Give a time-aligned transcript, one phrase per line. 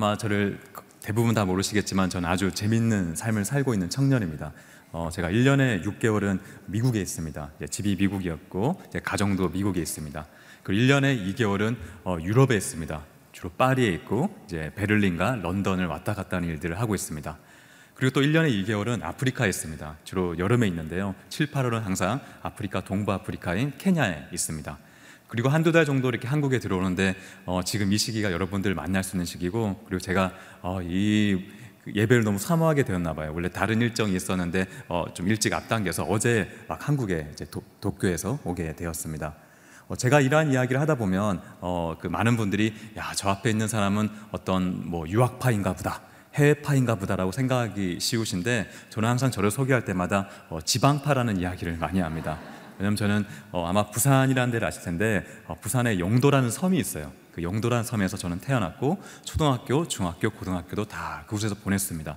[0.00, 0.58] 아마 저를
[1.02, 4.54] 대부분 다 모르시겠지만 저는 아주 재밌는 삶을 살고 있는 청년입니다.
[4.92, 7.50] 어, 제가 1년에 6개월은 미국에 있습니다.
[7.68, 10.26] 집이 미국이었고 가정도 미국에 있습니다.
[10.62, 13.04] 그리고 1년에 2개월은 어, 유럽에 있습니다.
[13.32, 17.36] 주로 파리에 있고 이제 베를린과 런던을 왔다 갔다 하는 일들을 하고 있습니다.
[17.92, 19.98] 그리고 또 1년에 2개월은 아프리카에 있습니다.
[20.04, 21.14] 주로 여름에 있는데요.
[21.28, 24.78] 7, 8월은 항상 아프리카 동부 아프리카인 케냐에 있습니다.
[25.30, 27.14] 그리고 한두 달 정도 이렇게 한국에 들어오는데
[27.46, 31.44] 어, 지금 이 시기가 여러분들 만날 수 있는 시기고 그리고 제가 어, 이
[31.86, 33.32] 예배를 너무 사모하게 되었나 봐요.
[33.32, 38.74] 원래 다른 일정이 있었는데 어, 좀 일찍 앞당겨서 어제 막 한국에 이제 도, 도쿄에서 오게
[38.74, 39.34] 되었습니다.
[39.86, 44.10] 어, 제가 이러한 이야기를 하다 보면 어, 그 많은 분들이 야 저 앞에 있는 사람은
[44.32, 46.00] 어떤 뭐 유학파인가 보다.
[46.34, 52.38] 해외파인가 보다라고 생각하기 쉬우신데 저는 항상 저를 소개할 때마다 어, 지방파라는 이야기를 많이 합니다.
[52.80, 57.12] 왜냐면 저는 어, 아마 부산이라는 데를 아실 텐데 어, 부산에 영도라는 섬이 있어요.
[57.32, 62.16] 그 영도라는 섬에서 저는 태어났고 초등학교, 중학교, 고등학교도 다 그곳에서 보냈습니다.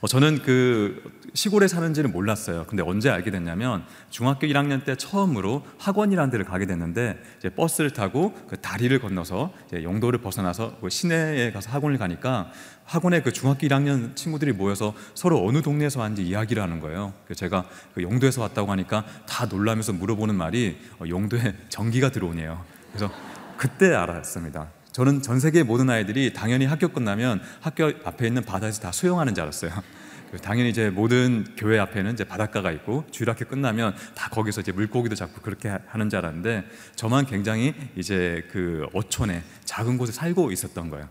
[0.00, 2.66] 어, 저는 그 시골에 사는지는 몰랐어요.
[2.66, 8.34] 근데 언제 알게 됐냐면 중학교 1학년 때 처음으로 학원이라는 데를 가게 됐는데 이제 버스를 타고
[8.48, 12.50] 그 다리를 건너서 영도를 벗어나서 그 시내에 가서 학원을 가니까
[12.84, 17.12] 학원에 그 중학교 1학년 친구들이 모여서 서로 어느 동네에서 왔는지 이야기를 하는 거예요.
[17.34, 22.64] 제가 그 영도에서 왔다고 하니까 다 놀라면서 물어보는 말이 어, 영도에 전기가 들어오네요.
[22.92, 23.12] 그래서
[23.56, 24.68] 그때 알았습니다.
[24.92, 29.42] 저는 전 세계 모든 아이들이 당연히 학교 끝나면 학교 앞에 있는 바다에서 다 수영하는 줄
[29.42, 29.70] 알았어요.
[30.30, 35.14] 그 당연히 이제 모든 교회 앞에는 이제 바닷가가 있고 주일학교 끝나면 다 거기서 이제 물고기도
[35.14, 36.64] 잡고 그렇게 하는 줄 알았는데
[36.96, 41.08] 저만 굉장히 이제 그 어촌에 작은 곳에 살고 있었던 거예요.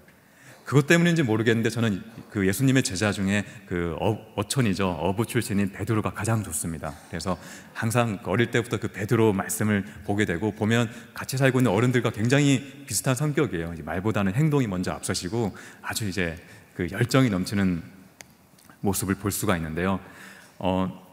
[0.72, 6.46] 그것 때문인지 모르겠는데 저는 그 예수님의 제자 중에 그 어, 촌이죠 어부 출신인 베드로가 가장
[6.46, 6.94] 좋습니다.
[7.10, 7.38] 그래서
[7.74, 13.16] 항상 어릴 때부터 그 베드로 말씀을 보게 되고 보면 같이 살고 있는 어른들과 굉장히 비슷한
[13.16, 13.74] 성격이에요.
[13.84, 16.42] 말보다는 행동이 먼저 앞서시고 아주 이제
[16.74, 17.84] 그 열정이 넘치는
[18.80, 20.00] 모습을 볼 수가 있는데요.
[20.58, 21.06] 어,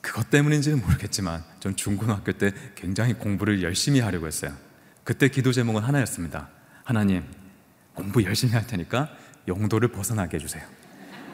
[0.00, 4.52] 그것 때문인지는 모르겠지만 전 중고등학교 때 굉장히 공부를 열심히 하려고 했어요.
[5.04, 6.48] 그때 기도 제목은 하나였습니다.
[6.82, 7.22] 하나님,
[7.96, 9.08] 공부 열심히 할 테니까
[9.48, 10.62] 영도를 벗어나게 해주세요.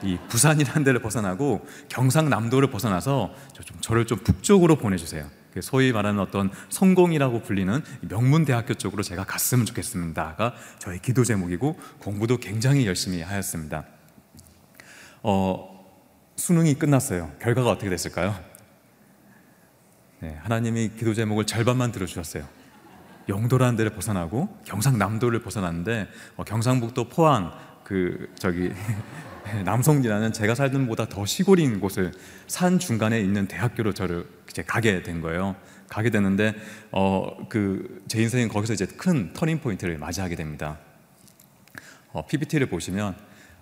[0.02, 5.28] 이 부산이라는 데를 벗어나고 경상남도를 벗어나서 좀 저를 좀 북쪽으로 보내주세요.
[5.52, 12.38] 그 소위 말하는 어떤 성공이라고 불리는 명문대학교 쪽으로 제가 갔으면 좋겠습니다가 저의 기도 제목이고 공부도
[12.38, 13.84] 굉장히 열심히 하였습니다.
[15.22, 15.86] 어,
[16.36, 17.32] 수능이 끝났어요.
[17.40, 18.34] 결과가 어떻게 됐을까요?
[20.20, 22.61] 네, 하나님이 기도 제목을 절반만 들어주셨어요.
[23.28, 27.52] 영도라는 데를 벗어나고 경상남도를 벗어났는데 어, 경상북도 포항
[27.84, 28.70] 그 저기
[29.64, 32.12] 남성지라는 제가 살던 보다 더 시골인 곳을
[32.46, 35.56] 산 중간에 있는 대학교로 저를 이제 가게 된 거예요.
[35.88, 36.54] 가게 됐는데
[36.90, 40.78] 어 그 제 인생은 거기서 이제 큰 터닝 포인트를 맞이하게 됩니다.
[42.12, 43.16] 어, PPT를 보시면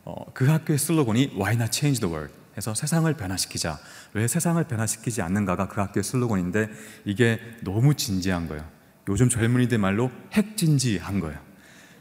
[0.04, 2.34] 어, 그 학교의 슬로건이 Why not change the world?
[2.56, 3.78] 해서 세상을 변화시키자.
[4.12, 6.68] 왜 세상을 변화시키지 않는가가 그 학교의 슬로건인데
[7.04, 8.64] 이게 너무 진지한 거예요.
[9.08, 11.38] 요즘 젊은이들 말로 핵진지한 거예요.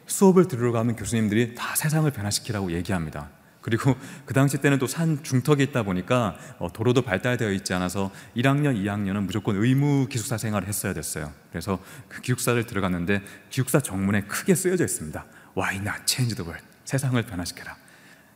[0.07, 3.29] 수업을 들으러 가면 교수님들이 다 세상을 변화시키라고 얘기합니다.
[3.61, 3.95] 그리고
[4.25, 9.25] 그 당시 때는 또 산 중턱에 있다 보니까 어, 도로도 발달되어 있지 않아서 1학년, 2학년은
[9.25, 11.31] 무조건 의무 기숙사 생활을 했어야 됐어요.
[11.51, 15.25] 그래서 그 기숙사를 들어갔는데 기숙사 정문에 크게 쓰여져 있습니다.
[15.57, 16.66] Why not change the world?
[16.85, 17.75] 세상을 변화시켜라.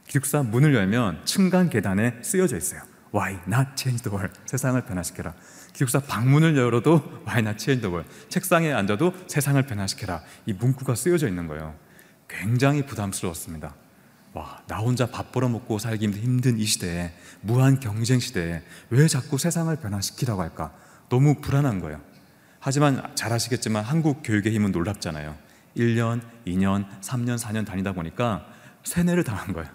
[0.07, 2.81] 기숙사 문을 열면 층간 계단에 쓰여져 있어요.
[3.15, 4.39] Why not change the world?
[4.45, 5.33] 세상을 변화시켜라.
[5.73, 8.09] 기숙사 방문을 열어도 Why not change the world?
[8.29, 10.21] 책상에 앉아도 세상을 변화시켜라.
[10.45, 11.75] 이 문구가 쓰여져 있는 거예요.
[12.29, 13.75] 굉장히 부담스러웠습니다.
[14.33, 19.37] 와, 나 혼자 밥 벌어 먹고 살기 힘든 이 시대에, 무한 경쟁 시대에 왜 자꾸
[19.37, 20.73] 세상을 변화시키라고 할까?
[21.09, 22.01] 너무 불안한 거예요.
[22.59, 25.35] 하지만 잘 아시겠지만 한국 교육의 힘은 놀랍잖아요.
[25.77, 28.45] 1년, 2년, 3년, 4년 다니다 보니까
[28.83, 29.69] 세뇌를 당한 거예요.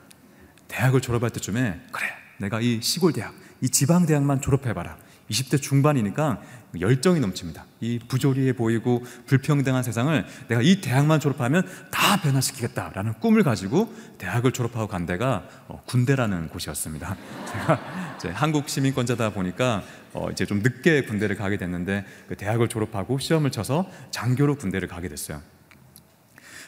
[0.68, 2.08] 대학을 졸업할 때쯤에 그래,
[2.38, 4.96] 내가 이 시골 대학, 이 지방 대학만 졸업해봐라.
[5.30, 6.40] 20대 중반이니까
[6.78, 7.64] 열정이 넘칩니다.
[7.80, 14.86] 이 부조리해 보이고 불평등한 세상을 내가 이 대학만 졸업하면 다 변화시키겠다라는 꿈을 가지고 대학을 졸업하고
[14.86, 17.16] 간 데가 어, 군대라는 곳이었습니다.
[18.20, 19.82] 제가 한국 시민권자다 보니까
[20.12, 25.08] 어, 이제 좀 늦게 군대를 가게 됐는데 그 대학을 졸업하고 시험을 쳐서 장교로 군대를 가게
[25.08, 25.40] 됐어요.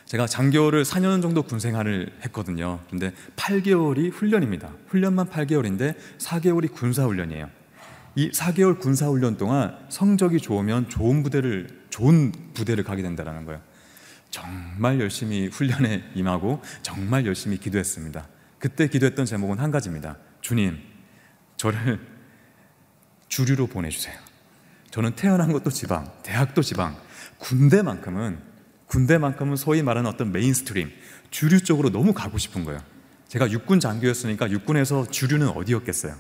[0.07, 2.81] 제가 장교를 4년 정도 군 생활을 했거든요.
[2.91, 4.73] 근데 8개월이 훈련입니다.
[4.89, 7.49] 훈련만 8개월인데 4개월이 군사 훈련이에요.
[8.17, 13.61] 이 4개월 군사 훈련 동안 성적이 좋으면 좋은 부대를 좋은 부대를 가게 된다는 거예요.
[14.31, 18.29] 정말 열심히 훈련에 임하고 정말 열심히 기도했습니다.
[18.59, 20.17] 그때 기도했던 제목은 한 가지입니다.
[20.41, 20.79] 주님,
[21.57, 22.01] 저를
[23.29, 24.17] 주류로 보내주세요.
[24.91, 26.97] 저는 태어난 것도 지방, 대학도 지방,
[27.39, 28.51] 군대만큼은
[28.87, 30.91] 군대만큼은 소위 말하는 어떤 mainstream,
[31.31, 32.81] 주류 쪽으로 너무 가고 싶은 거예요.
[33.29, 36.17] 제가 육군 장교였으니까 육군에서 주류는 어디였겠어요?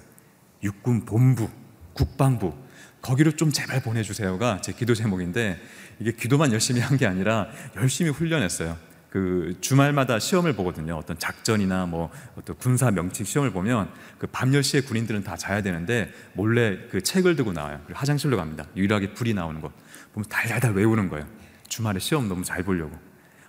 [0.63, 1.51] 육군 본부,
[2.01, 2.55] 국방부,
[3.03, 5.61] 거기로 좀 제발 보내주세요가 제 기도 제목인데
[5.99, 8.77] 이게 기도만 열심히 한 게 아니라 열심히 훈련했어요.
[9.11, 10.97] 그 주말마다 시험을 보거든요.
[10.97, 16.11] 어떤 작전이나 뭐 어떤 군사 명칭 시험을 보면 그 밤 10시에 군인들은 다 자야 되는데
[16.33, 17.83] 몰래 그 책을 들고 나와요.
[17.93, 18.65] 화장실로 갑니다.
[18.77, 19.71] 유일하게 불이 나오는 거.
[20.15, 21.27] 보면 달달달 외우는 거예요.
[21.69, 22.97] 주말에 시험 너무 잘 보려고.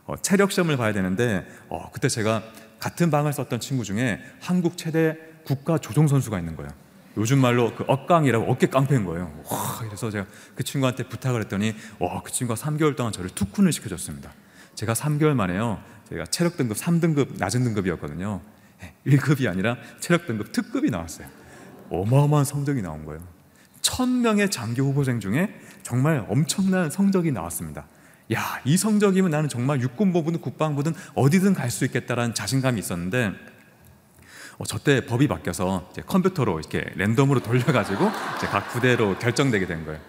[0.07, 2.43] 어, 체력 시험을 봐야 되는데 어, 그때 제가
[2.79, 5.15] 같은 방을 썼던 친구 중에 한국 최대
[5.45, 6.80] 국가 조종 선수가 있는 거예요.
[7.17, 9.33] 요즘 말로 그 억강이라고 어깨 깡패인 거예요.
[9.49, 10.25] 와, 그래서 제가
[10.55, 14.31] 그 친구한테 부탁을 했더니 와, 그 친구가 3개월 동안 저를 투쿤을 시켜줬습니다.
[14.75, 15.81] 제가 3개월 만에요.
[16.09, 18.41] 제가 체력 등급 3등급 낮은 등급이었거든요.
[19.05, 21.27] 1급이 아니라 체력 등급 특급이 나왔어요.
[21.89, 23.21] 어마어마한 성적이 나온 거예요.
[23.81, 25.53] 1000명의 장교 후보생 중에
[25.83, 27.85] 정말 엄청난 성적이 나왔습니다.
[28.33, 33.33] 야, 이 성적이면 나는 정말 육군부든 국방부든 어디든 갈 수 있겠다라는 자신감이 있었는데
[34.57, 38.05] 어, 저때 법이 바뀌어서 컴퓨터로 이렇게 랜덤으로 돌려가지고
[38.51, 39.99] 각 부대로 결정되게 된 거예요.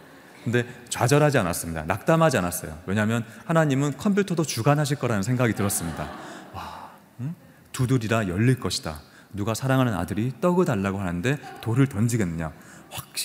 [0.45, 1.85] 근데 좌절하지 않았습니다.
[1.85, 2.79] 낙담하지 않았어요.
[2.87, 6.11] 왜냐하면 하나님은 컴퓨터도 주관하실 거라는 생각이 들었습니다.
[6.53, 6.91] 와,
[7.21, 7.35] 응?
[7.73, 9.01] 두드리라 열릴 것이다.
[9.33, 12.53] 누가 사랑하는 아들이 떡을 달라고 하는데 돌을 던지겠느냐.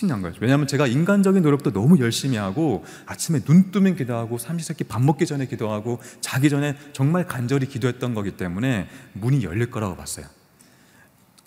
[0.08, 0.36] 난 거예요.
[0.40, 5.46] 왜냐하면 제가 인간적인 노력도 너무 열심히 하고 아침에 눈 뜨면 기도하고 삼시세끼 밥 먹기 전에
[5.46, 10.26] 기도하고 자기 전에 정말 간절히 기도했던 거기 때문에 문이 열릴 거라고 봤어요.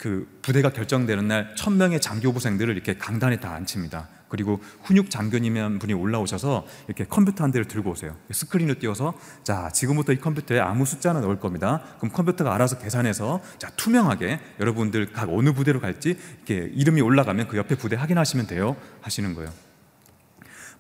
[0.01, 4.09] 그 부대가 결정되는 날 천명의 장교부생들을 이렇게 강단에 다 앉힙니다.
[4.31, 8.17] 그리고 훈육 장교님이란 분이 올라오셔서 이렇게 컴퓨터 한 대를 들고 오세요.
[8.31, 9.13] 스크린을 띄워서
[9.43, 11.83] 자 지금부터 이 컴퓨터에 아무 숫자는 넣을 겁니다.
[11.99, 16.17] 그럼 컴퓨터가 알아서 계산해서 자 투명하게 여러분들 각 어느 부대로 갈지
[16.47, 18.77] 이렇게 이름이 올라가면 그 옆에 부대 확인하시면 돼요.
[19.03, 19.53] 하시는 거예요.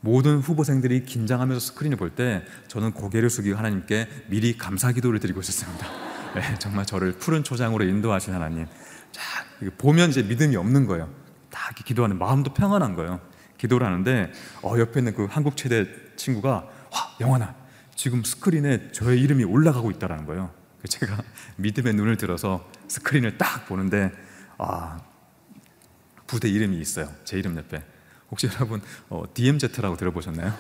[0.01, 5.87] 모든 후보생들이 긴장하면서 스크린을 볼 때 저는 고개를 숙이고 하나님께 미리 감사 기도를 드리고 있었습니다.
[6.35, 8.67] 네, 정말 저를 푸른 초장으로 인도하신 하나님.
[9.13, 9.45] 자,
[9.79, 11.09] 보면 이제 믿음이 없는 거예요.
[11.51, 13.21] 다 기도하는 마음도 평안한 거예요.
[13.59, 15.87] 기도를 하는데 어, 옆에 있는 그 한국 최대
[16.17, 17.55] 친구가 와 영환아
[17.95, 20.51] 지금 스크린에 저의 이름이 올라가고 있다라는 거예요.
[20.89, 21.23] 제가
[21.57, 24.11] 믿음의 눈을 들어서 스크린을 딱 보는데
[24.57, 24.99] 아
[26.27, 27.11] 부대 이름이 있어요.
[27.25, 27.83] 제 이름 옆에
[28.31, 30.55] 혹시 여러분 어, DMZ라고 들어보셨나요?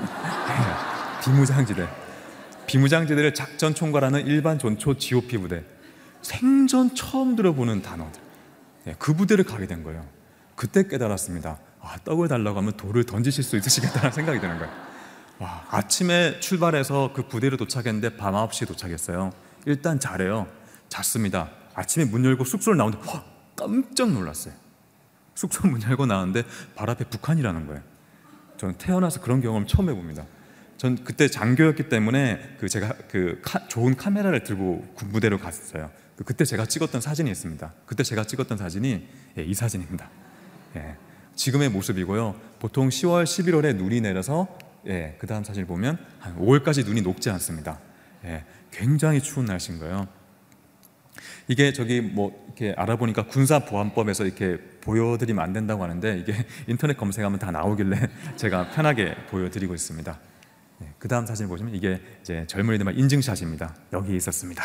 [1.24, 1.88] 비무장지대
[2.66, 5.64] 비무장지대를 작전 총괄하는 일반 전초 GOP 부대
[6.22, 8.29] 생전 처음 들어보는 단어들 네,
[8.98, 10.06] 그 부대를 가게 된 거예요.
[10.56, 11.58] 그때 깨달았습니다.
[11.80, 14.72] 아, 떡을 달라고 하면 돌을 던지실 수 있으시겠다는 생각이 드는 거예요.
[15.38, 19.32] 와, 아침에 출발해서 그 부대로 도착했는데 밤 9시에 도착했어요.
[19.64, 20.46] 일단 잘해요.
[20.88, 21.50] 잤습니다.
[21.74, 23.24] 아침에 문 열고 숙소를 나오는데 와,
[23.56, 24.52] 깜짝 놀랐어요.
[25.34, 26.42] 숙소 문 열고 나왔는데
[26.74, 27.82] 발 앞에 북한이라는 거예요.
[28.58, 30.24] 저는 태어나서 그런 경험 처음 해봅니다.
[30.80, 35.90] 전 그때 장교였기 때문에 그 제가 그 카, 좋은 카메라를 들고 군부대로 갔어요.
[36.16, 37.74] 그 그때 제가 찍었던 사진이 있습니다.
[37.84, 39.06] 그때 제가 찍었던 사진이
[39.36, 40.08] 예, 이 사진입니다.
[40.76, 40.96] 예,
[41.34, 42.34] 지금의 모습이고요.
[42.60, 44.48] 보통 10월, 11월에 눈이 내려서
[44.86, 47.78] 예, 그 다음 사진을 보면 한 5월까지 눈이 녹지 않습니다.
[48.24, 50.08] 예, 굉장히 추운 날씨인 거예요.
[51.46, 57.50] 이게 저기 뭐 이렇게 알아보니까 군사보안법에서 이렇게 보여드리면 안 된다고 하는데 이게 인터넷 검색하면 다
[57.50, 57.98] 나오길래
[58.36, 60.29] 제가 편하게 보여드리고 있습니다.
[60.82, 63.74] 예, 그 다음 사진 보시면 이게 이제 젊은이들만 인증샷입니다.
[63.92, 64.62] 여기 있었습니다.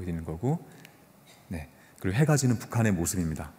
[0.00, 0.66] 여기 있는 거고
[1.48, 1.70] 네.
[2.00, 3.52] 그리고 해가 지는 북한의 모습입니다.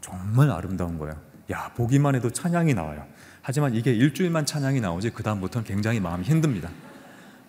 [0.00, 1.20] 정말 아름다운 거예요.
[1.50, 3.06] 야, 보기만 해도 찬양이 나와요.
[3.42, 6.70] 하지만 이게 일주일만 찬양이 나오지 그 다음부터는 굉장히 마음이 힘듭니다.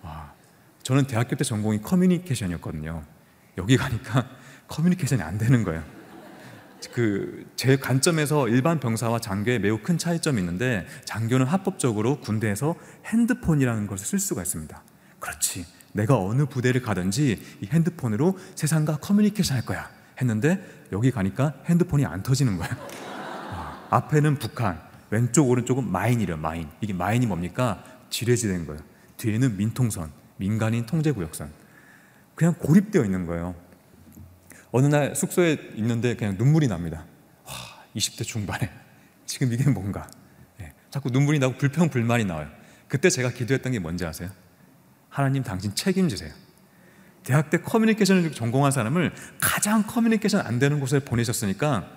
[0.01, 0.33] 와,
[0.83, 3.03] 저는 대학교 때 전공이 커뮤니케이션이었거든요.
[3.57, 4.27] 여기 가니까
[4.67, 5.83] 커뮤니케이션이 안 되는 거예요.
[6.93, 12.73] 그 제 관점에서 일반 병사와 장교에 매우 큰 차이점이 있는데 장교는 합법적으로 군대에서
[13.05, 14.83] 핸드폰이라는 것을 쓸 수가 있습니다.
[15.19, 15.67] 그렇지.
[15.93, 19.91] 내가 어느 부대를 가든지 이 핸드폰으로 세상과 커뮤니케이션 할 거야.
[20.19, 20.59] 했는데
[20.91, 22.73] 여기 가니까 핸드폰이 안 터지는 거예요.
[23.51, 26.67] 아, 앞에는 북한, 왼쪽 오른쪽은 마인이래 마인.
[26.81, 27.83] 이게 마인이 뭡니까?
[28.09, 28.81] 지뢰지된 거예요.
[29.17, 31.51] 뒤에는 민통선, 민간인 통제구역선.
[32.33, 33.53] 그냥 고립되어 있는 거예요.
[34.71, 37.05] 어느 날 숙소에 있는데 그냥 눈물이 납니다.
[37.45, 37.53] 와,
[37.95, 38.69] 20대 중반에
[39.25, 40.09] 지금 이게 뭔가?
[40.57, 42.49] 네, 자꾸 눈물이 나고 불평 불만이 나와요.
[42.87, 44.29] 그때 제가 기도했던 게 뭔지 아세요?
[45.09, 46.33] 하나님 당신 책임지세요.
[47.23, 51.87] 대학 때 커뮤니케이션을 전공한 사람을 가장 커뮤니케이션 안 되는 곳에 보내셨으니까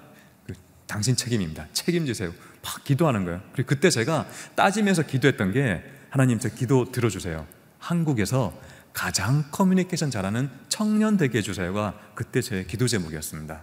[0.47, 0.53] 그
[0.87, 1.67] 당신 책임입니다.
[1.73, 2.33] 책임지세요.
[2.63, 3.41] 막 기도하는 거예요.
[3.53, 7.47] 그리고 그때 제가 따지면서 기도했던 게 하나님 제 기도 들어주세요.
[7.79, 8.57] 한국에서
[8.93, 13.63] 가장 커뮤니케이션 잘하는 청년 되게 해주세요가 그때 제 기도 제목이었습니다.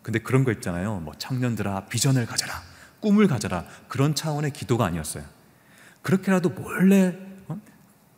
[0.00, 0.98] 근데 그런 거 있잖아요.
[1.00, 2.62] 뭐 청년들아 비전을 가져라,
[3.00, 5.24] 꿈을 가져라 그런 차원의 기도가 아니었어요.
[6.00, 7.14] 그렇게라도 몰래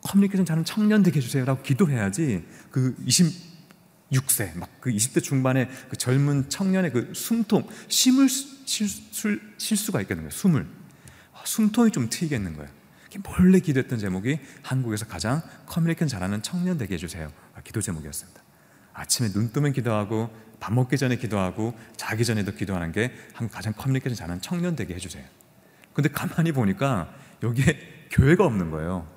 [0.01, 6.93] 커뮤니케이션 잘하는 청년 되게 해주세요라고 기도해야지 그 26세 막 그 20대 중반의 그 젊은 청년의
[6.93, 8.87] 그 숨통 심을 쉴,
[9.57, 10.31] 쉴 수가 있겠는 거예요.
[10.31, 10.65] 숨을
[11.33, 12.71] 아, 숨통이 좀 트이겠는 거예요.
[13.25, 17.29] 몰래 기도했던 제목이 한국에서 가장 커뮤니케이션 잘하는 청년 되게 해주세요.
[17.61, 18.41] 아, 기도 제목이었습니다.
[18.93, 24.15] 아침에 눈 뜨면 기도하고 밥 먹기 전에 기도하고 자기 전에도 기도하는 게 한국 가장 커뮤니케이션
[24.15, 25.23] 잘하는 청년 되게 해주세요.
[25.93, 27.13] 근데 가만히 보니까
[27.43, 29.07] 여기에 교회가 없는 거예요.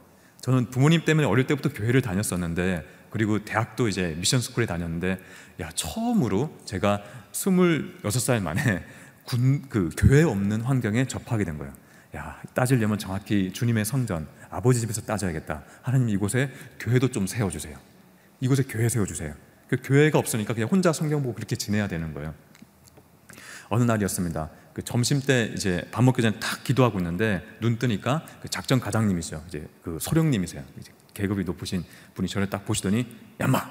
[0.41, 5.19] 저는 부모님 때문에 어릴 때부터 교회를 다녔었는데 그리고 대학도 이제 미션 스쿨에 다녔는데
[5.61, 8.85] 야 처음으로 제가 26살 만에
[9.25, 11.73] 군, 그 교회 없는 환경에 접하게 된 거예요.
[12.17, 15.63] 야 따지려면 정확히 주님의 성전 아버지 집에서 따져야겠다.
[15.83, 17.94] 하나님 이곳에 교회도 좀 세워주세요.
[18.45, 19.33] 이곳에 교회 세워주세요.
[19.69, 22.35] 그 교회가 없으니까 그냥 혼자 성경 보고 그렇게 지내야 되는 거예요.
[23.71, 24.51] 어느 날이었습니다.
[24.75, 29.43] 그 점심 때 이제 밥 먹기 전에 딱 기도하고 있는데 눈 뜨니까 그 작전 가장님이죠.
[29.49, 30.63] 이제 그 소령님이세요.
[30.79, 33.07] 이제 계급이 높으신 분이 저를 딱 보시더니
[33.41, 33.63] 야마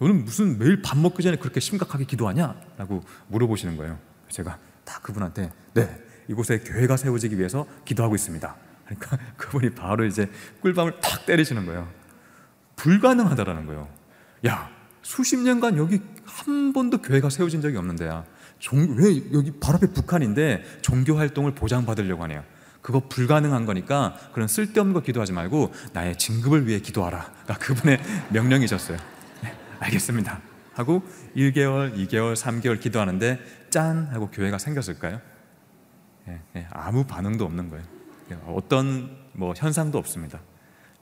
[0.00, 3.96] 너는 무슨 매일 밥 먹기 전에 그렇게 심각하게 기도하냐?라고 물어보시는 거예요.
[4.28, 8.56] 제가 딱 그분한테 네 이곳에 교회가 세워지기 위해서 기도하고 있습니다.
[8.86, 10.28] 그러니까 그분이 바로 이제
[10.62, 11.88] 꿀밤을 탁 때리시는 거예요.
[12.74, 13.88] 불가능하다라는 거예요.
[14.44, 14.70] 야
[15.02, 18.24] 수십 년간 여기 한 번도 교회가 세워진 적이 없는데야.
[18.58, 22.42] 종, 왜 여기 바로 앞에 북한인데 종교 활동을 보장받으려고 하네요.
[22.82, 27.32] 그거 불가능한 거니까 그런 쓸데없는 거 기도하지 말고 나의 진급을 위해 기도하라.
[27.44, 28.00] 그러니까 그분의
[28.30, 28.98] 명령이셨어요.
[29.42, 30.40] 네, 알겠습니다.
[30.74, 31.02] 하고
[31.36, 33.40] 1개월, 2개월, 3개월 기도하는데
[33.70, 35.20] 짠 하고 교회가 생겼을까요?
[36.26, 37.84] 네, 네, 아무 반응도 없는 거예요.
[38.46, 40.40] 어떤 뭐 현상도 없습니다.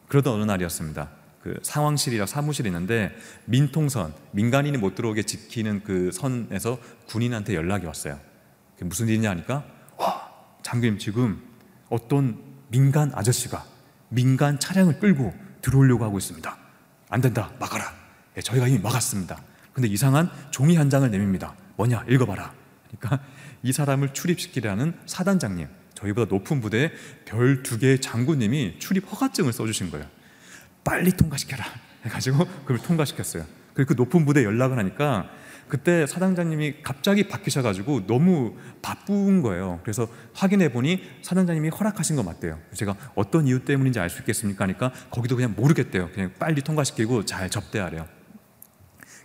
[0.09, 1.11] 그러던 어느 날이었습니다.
[1.45, 8.19] 그 상황실이라 사무실이 있는데 민통선 민간인이 못 들어오게 지키는 그 선에서 군인한테 연락이 왔어요.
[8.81, 9.63] 무슨 일이냐 하니까
[9.99, 10.31] 와
[10.63, 11.43] 장교님 지금
[11.91, 13.63] 어떤 민간 아저씨가
[14.09, 16.57] 민간 차량을 끌고 들어오려고 하고 있습니다.
[17.11, 17.93] 안 된다 막아라.
[18.35, 19.39] 네, 저희가 이미 막았습니다.
[19.75, 21.55] 근데 이상한 종이 한 장을 내밉니다.
[21.77, 22.55] 뭐냐 읽어봐라.
[22.89, 23.23] 그러니까
[23.63, 26.91] 이 사람을 출입시키라는 사단장님 저희보다 높은 부대에
[27.27, 30.07] 별 두 개의 장군님이 출입 허가증을 써주신 거예요.
[30.85, 31.65] 빨리 통과시켜라
[32.05, 33.45] 해가지고 그걸 통과시켰어요.
[33.73, 35.29] 그리고 그 높은 부대 연락을 하니까
[35.69, 39.81] 그때 사단장님이 갑자기 바뀌셔가지고 너무 바쁜 거예요.
[39.83, 42.61] 그래서 확인해 보니 사단장님이 허락하신 거 맞대요.
[42.75, 44.65] 제가 어떤 이유 때문인지 알 수 있겠습니까?
[44.65, 46.11] 하니까 거기도 그냥 모르겠대요.
[46.13, 48.07] 그냥 빨리 통과시키고 잘 접대하래요.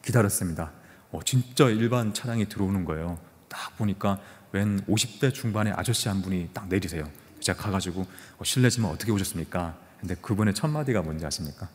[0.02, 0.72] 기다렸습니다.
[1.12, 3.20] 어, 진짜 일반 차량이 들어오는 거예요.
[3.50, 4.20] 딱 보니까
[4.52, 7.04] 웬 50대 중반의 아저씨 한 분이 딱 내리세요.
[7.42, 8.06] 제가 가가지고
[8.38, 9.78] 어, 실례지만 어떻게 오셨습니까?
[10.00, 11.70] 근데 그분의 첫 마디가 뭔지 아십니까?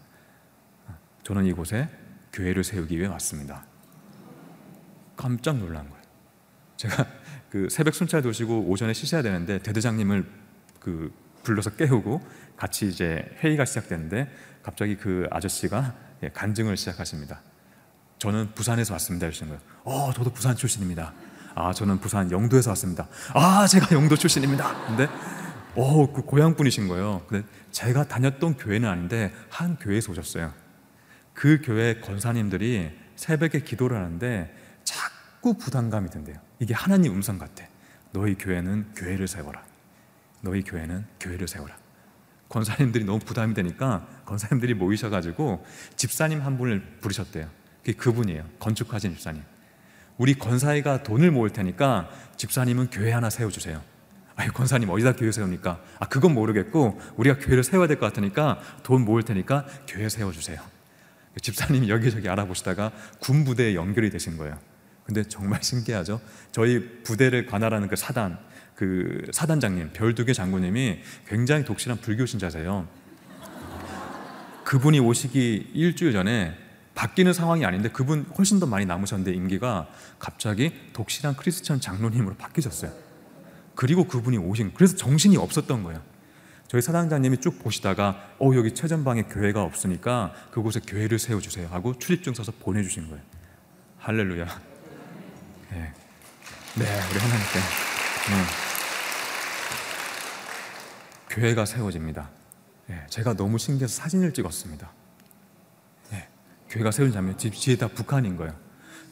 [1.23, 1.88] 저는 이곳에
[2.33, 3.64] 교회를 세우기 위해 왔습니다.
[5.16, 6.02] 깜짝 놀란 거예요.
[6.76, 7.07] 제가
[7.50, 10.28] 그 새벽 순찰 도시고 오전에 쉬셔야 되는데 대대장님을
[10.81, 11.12] 그
[11.45, 12.21] 불러서 깨우고
[12.57, 14.31] 같이 이제 회의가 시작됐는데
[14.62, 17.43] 갑자기 그 아저씨가 예, 간증을 시작하십니다.
[18.19, 19.26] 저는 부산에서 왔습니다.
[19.26, 19.62] 이러시는 거예요.
[19.85, 21.12] 어, 저도 부산 출신입니다.
[21.54, 23.07] 아, 저는 부산 영도에서 왔습니다.
[23.35, 24.87] 아, 제가 영도 출신입니다.
[24.87, 25.09] 근데
[25.76, 27.23] 오, 그 고향 분이신 거예요.
[27.26, 30.52] 근데 제가 다녔던 교회는 아닌데 한 교회에서 오셨어요.
[31.33, 34.54] 그 교회 권사님들이 새벽에 기도를 하는데
[34.85, 36.37] 자꾸 부담감이 든대요.
[36.61, 37.64] 이게 하나님 음성 같아.
[38.12, 39.64] 너희 교회는 교회를 세워라.
[40.40, 41.76] 너희 교회는 교회를 세워라.
[42.49, 45.64] 권사님들이 너무 부담이 되니까 권사님들이 모이셔가지고
[45.97, 47.49] 집사님 한 분을 부르셨대요.
[47.78, 48.45] 그게 그분이에요.
[48.61, 49.43] 건축하신 집사님.
[50.19, 53.83] 우리 권사회가 돈을 모을 테니까 집사님은 교회 하나 세워주세요.
[54.36, 55.80] 아니 권사님 어디다 교회 세웁니까?
[56.00, 60.60] 아 그건 모르겠고 우리가 교회를 세워야 될 것 같으니까 돈 모을 테니까 교회 세워주세요.
[61.40, 64.58] 집사님이 여기저기 알아보시다가 군 부대에 연결이 되신 거예요.
[65.04, 66.20] 근데 정말 신기하죠.
[66.52, 68.38] 저희 부대를 관할하는 그 사단
[68.74, 72.88] 그 사단장님 별두개 장군님이 굉장히 독실한 불교 신자세요.
[74.64, 76.56] 그분이 오시기 일주일 전에
[76.94, 79.88] 바뀌는 상황이 아닌데 그분 훨씬 더 많이 남으셨는데 임기가
[80.18, 83.03] 갑자기 독실한 크리스천 장로님으로 바뀌셨어요.
[83.75, 86.02] 그리고 그분이 오신 그래서 정신이 없었던 거예요.
[86.69, 92.35] 저희 사당장님이 쭉 보시다가 어 여기 최전방에 교회가 없으니까 그곳에 교회를 세워 주세요 하고 출입증
[92.35, 93.23] 써서 보내 주신 거예요.
[93.99, 94.45] 할렐루야.
[95.71, 95.93] 네,
[96.75, 98.45] 네 우리 하나님께 네.
[101.31, 102.31] 교회가 세워집니다.
[102.87, 104.90] 네, 제가 너무 신기해서 사진을 찍었습니다.
[106.11, 106.28] 네,
[106.71, 108.63] 교회가 세워지면 집 뒤에 다 북한인 거예요.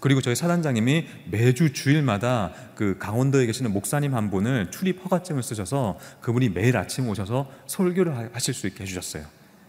[0.02, 6.49] 그리고 저희 사단장님이 매주 주일마다 그 강원도에 계시는 목사님 한 분을 출입 허가증을 쓰셔서 그분이
[6.49, 9.25] 매일 아침 오셔서 설교를 하실 수 있게 해주셨어요.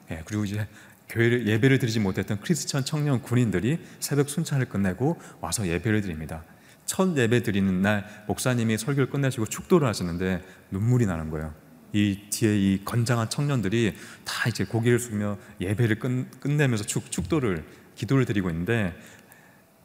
[0.10, 0.68] 예, 그리고 이제
[1.10, 6.44] 교회를 예배를 드리지 못했던 크리스천 청년 군인들이 새벽 순찰을 끝내고 와서 예배를 드립니다.
[6.88, 11.54] 첫 예배 드리는 날 목사님이 설교를 끝내시고 축도를 하시는데 눈물이 나는 거예요.
[11.94, 13.94] 이 뒤에 이 건장한 청년들이
[14.26, 17.64] 다 이제 고개를 숙이며 예배를 끝, 끝내면서 축, 축도를
[17.96, 18.96] 기도를 드리고 있는데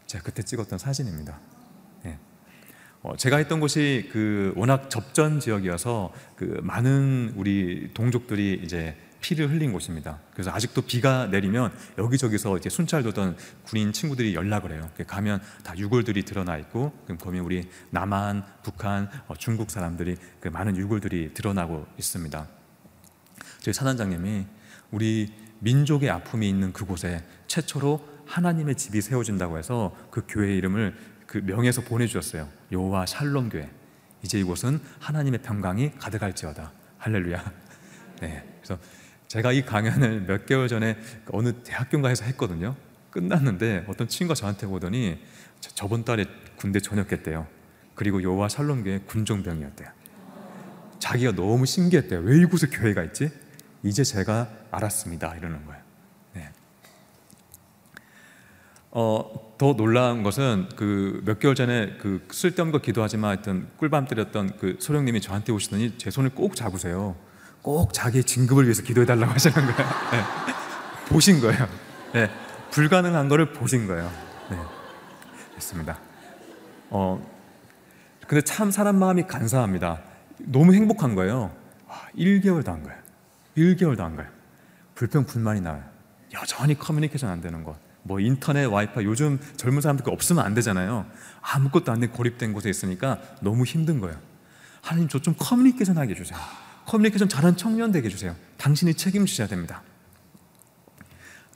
[0.09, 1.39] 제가 그때 찍었던 사진입니다.
[2.03, 2.19] 네.
[3.03, 9.73] 어, 제가 했던 곳이 그 워낙 접전 지역이어서 그 많은 우리 동족들이 이제 피를 흘린
[9.73, 10.21] 곳입니다.
[10.33, 14.89] 그래서 아직도 비가 내리면 여기저기서 이제 순찰 도던 군인 친구들이 연락을 해요.
[15.07, 20.77] 가면 다 유골들이 드러나 있고, 그럼 거기 우리 남한, 북한, 어, 중국 사람들이 그 많은
[20.77, 22.49] 유골들이 드러나고 있습니다.
[23.61, 24.47] 저희 사단장님이
[24.91, 30.95] 우리 민족의 아픔이 있는 그곳에 최초로 하나님의 집이 세워진다고 해서 그 교회 이름을
[31.27, 32.49] 그 명에서 보내주셨어요.
[32.71, 33.69] 여호와 샬롬 교회.
[34.23, 36.73] 이제 이곳은 하나님의 평강이 가득할지어다.
[36.99, 37.53] 할렐루야.
[38.23, 38.45] 네.
[38.63, 38.81] 그래서
[39.29, 40.97] 제가 이 강연을 몇 개월 전에
[41.33, 42.77] 어느 대학교인가에서 했거든요.
[43.11, 45.19] 끝났는데 어떤 친구가 저한테 오더니
[45.61, 46.25] 저번 달에
[46.57, 47.47] 군대 전역했대요.
[47.95, 49.89] 그리고 여호와 샬롬 교회 군종병이었대요.
[50.99, 52.21] 자기가 너무 신기했대요.
[52.21, 53.31] 왜 이곳에 교회가 있지?
[53.83, 55.37] 이제 제가 알았습니다.
[55.37, 55.83] 이러는 거예요.
[56.35, 56.51] 네.
[59.01, 64.57] 어, 더 놀라운 것은 그 몇 개월 전에 그 쓸데없는 거 기도하지만 하여튼 꿀밤 때렸던
[64.59, 67.15] 그 소령님이 저한테 오시더니 제 손을 꼭 잡으세요.
[67.63, 69.91] 꼭 자기의 진급을 위해서 기도해달라고 하시는 거예요.
[70.11, 70.23] 네.
[71.09, 71.69] 보신 거예요.
[72.13, 72.29] 네.
[72.73, 74.11] 불가능한 거를 보신 거예요.
[74.51, 74.57] 네.
[75.55, 75.99] 됐습니다.
[76.91, 77.25] 어,
[78.27, 80.01] 근데 참 사람 마음이 간사합니다.
[80.39, 81.55] 너무 행복한 거예요.
[81.87, 82.99] 와, 1개월도 한 거예요.
[83.57, 84.31] 1개월도 한 거예요.
[84.97, 85.85] 불평, 불만이 나요.
[86.35, 87.88] 여전히 커뮤니케이션 안 되는 것.
[88.03, 91.07] 뭐 인터넷, 와이파이, 요즘 젊은 사람들 없으면 안 되잖아요.
[91.41, 94.19] 아무것도 안돼 고립된 곳에 있으니까 너무 힘든 거예요.
[94.81, 96.39] 하나님 저 좀 커뮤니케이션 하게 해주세요.
[96.87, 98.35] 커뮤니케이션 잘하는 청년 되게 해주세요.
[98.57, 99.83] 당신이 책임지셔야 됩니다.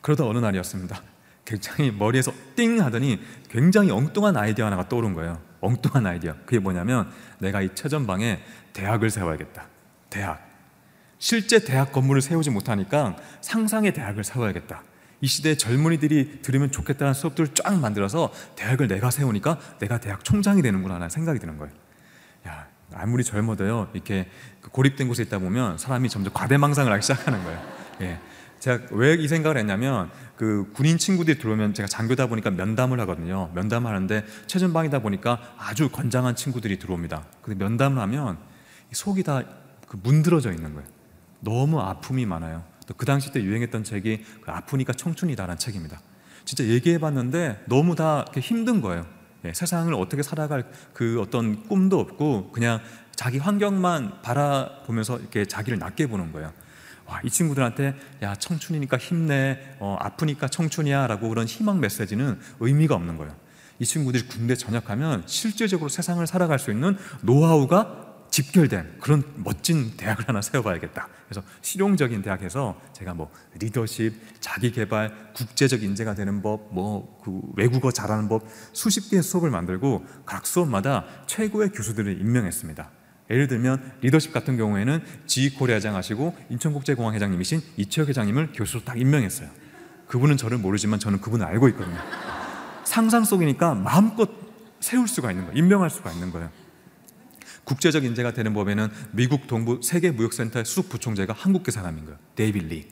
[0.03, 1.01] 그러다 어느 날이었습니다.
[1.45, 5.41] 굉장히 머리에서 띵 하더니 굉장히 엉뚱한 아이디어 하나가 떠오른 거예요.
[5.61, 6.35] 엉뚱한 아이디어.
[6.45, 9.67] 그게 뭐냐면 내가 이 최전방에 대학을 세워야겠다.
[10.11, 10.49] 대학.
[11.19, 14.83] 실제 대학 건물을 세우지 못하니까 상상의 대학을 세워야겠다.
[15.23, 20.95] 이 시대의 젊은이들이 들으면 좋겠다는 수업들을 쫙 만들어서 대학을 내가 세우니까 내가 대학 총장이 되는구나
[20.95, 21.73] 라는 생각이 드는 거예요.
[22.47, 24.29] 야, 아무리 젊어도요, 이렇게
[24.61, 27.63] 그 고립된 곳에 있다 보면 사람이 점점 과대망상을 하기 시작하는 거예요.
[28.03, 28.19] 예.
[28.61, 33.51] 제가 왜 이 생각을 했냐면 그 군인 친구들이 들어오면 제가 장교다 보니까 면담을 하거든요.
[33.55, 37.25] 면담을 하는데 최전방이다 보니까 아주 건장한 친구들이 들어옵니다.
[37.43, 38.37] 근데 면담을 하면
[38.93, 40.89] 속이 다 그 문드러져 있는 거예요.
[41.41, 42.65] 너무 아픔이 많아요.
[42.93, 46.01] 또그 당시 때 유행했던 책이 그 아프니까 청춘이다라는 책입니다.
[46.45, 49.07] 진짜 얘기해봤는데 너무 다 힘든 거예요.
[49.45, 52.81] 예, 세상을 어떻게 살아갈 그 어떤 꿈도 없고 그냥
[53.15, 56.53] 자기 환경만 바라보면서 이렇게 자기를 낮게 보는 거예요.
[57.07, 63.35] 와, 이 친구들한테 야 청춘이니까 힘내, 어, 아프니까 청춘이야라고 그런 희망 메시지는 의미가 없는 거예요.
[63.79, 70.41] 이 친구들이 군대 전역하면 실질적으로 세상을 살아갈 수 있는 노하우가 집결된 그런 멋진 대학을 하나
[70.41, 71.07] 세워봐야겠다.
[71.29, 77.93] 그래서 실용적인 대학에서 제가 뭐 리더십, 자기 개발, 국제적 인재가 되는 법, 뭐 그 외국어
[77.93, 78.43] 잘하는 법
[78.73, 82.91] 수십 개의 수업을 만들고 각 수업마다 최고의 교수들을 임명했습니다.
[83.31, 89.01] 예를 들면 리더십 같은 경우에는 GE 코리아 회장 하시고 인천국제공항 회장님이신 이채욱 회장님을 교수로 딱
[89.01, 89.49] 임명했어요.
[90.09, 91.99] 그분은 저를 모르지만 저는 그분을 알고 있거든요.
[92.85, 94.29] 상상 속이니까 마음껏
[94.81, 95.59] 세울 수가 있는 거예요.
[95.59, 96.51] 임명할 수가 있는 거예요.
[97.65, 102.19] 국제적 인재가 되는 법에는 미국 동부 세계 무역센터의 수석 부총재가 한국계 사람인 거예요.
[102.35, 102.89] 데이비드 리.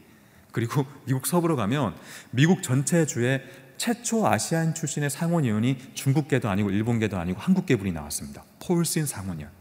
[0.53, 1.95] 그리고 미국 서부로 가면
[2.31, 3.43] 미국 전체 주에
[3.77, 8.45] 최초 아시안 출신의 상원의원이 중국계도 아니고 일본계도 아니고 한국계 분이 나왔습니다.
[8.63, 9.53] 폴신 상원의원.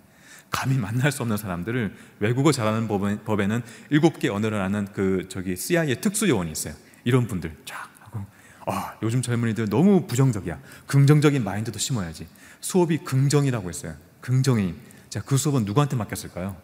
[0.51, 6.01] 감히 만날 수 없는 사람들을 외국어 잘하는 법에는 일곱 개 언어를 아는 그 저기 CIA
[6.01, 6.73] 특수 요원이 있어요.
[7.03, 8.25] 이런 분들 쫙 하고
[8.65, 10.59] 아 요즘 젊은이들 너무 부정적이야.
[10.87, 12.27] 긍정적인 마인드도 심어야지.
[12.61, 13.95] 수업이 긍정이라고 했어요.
[14.21, 14.73] 긍정이
[15.09, 16.55] 자, 그 수업은 누구한테 맡겼을까요?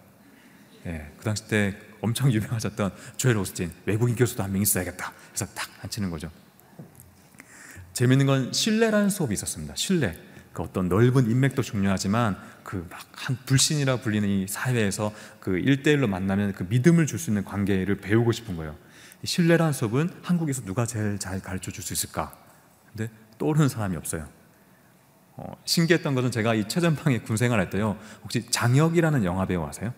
[0.85, 5.13] 예, 그 당시 때 엄청 유명하셨던 조엘 오스틴 외국인 교수도 한 명 있어야겠다.
[5.29, 6.29] 그래서 딱 앉히는 거죠.
[7.93, 9.75] 재밌는 건 신뢰라는 수업이 있었습니다.
[9.75, 10.15] 신뢰.
[10.53, 16.53] 그 어떤 넓은 인맥도 중요하지만 그 막 한 불신이라 불리는 이 사회에서 그 일대일로 만나면
[16.53, 18.75] 그 믿음을 줄 수 있는 관계를 배우고 싶은 거예요.
[19.23, 22.37] 신뢰라는 수업은 한국에서 누가 제일 잘 가르쳐 줄 수 있을까?
[22.95, 24.29] 근데 떠오르는 사람이 없어요.
[25.37, 27.97] 어, 신기했던 것은 제가 이 최전방에 군 생활할 때요.
[28.23, 29.93] 혹시 장혁이라는 영화 배우 아세요?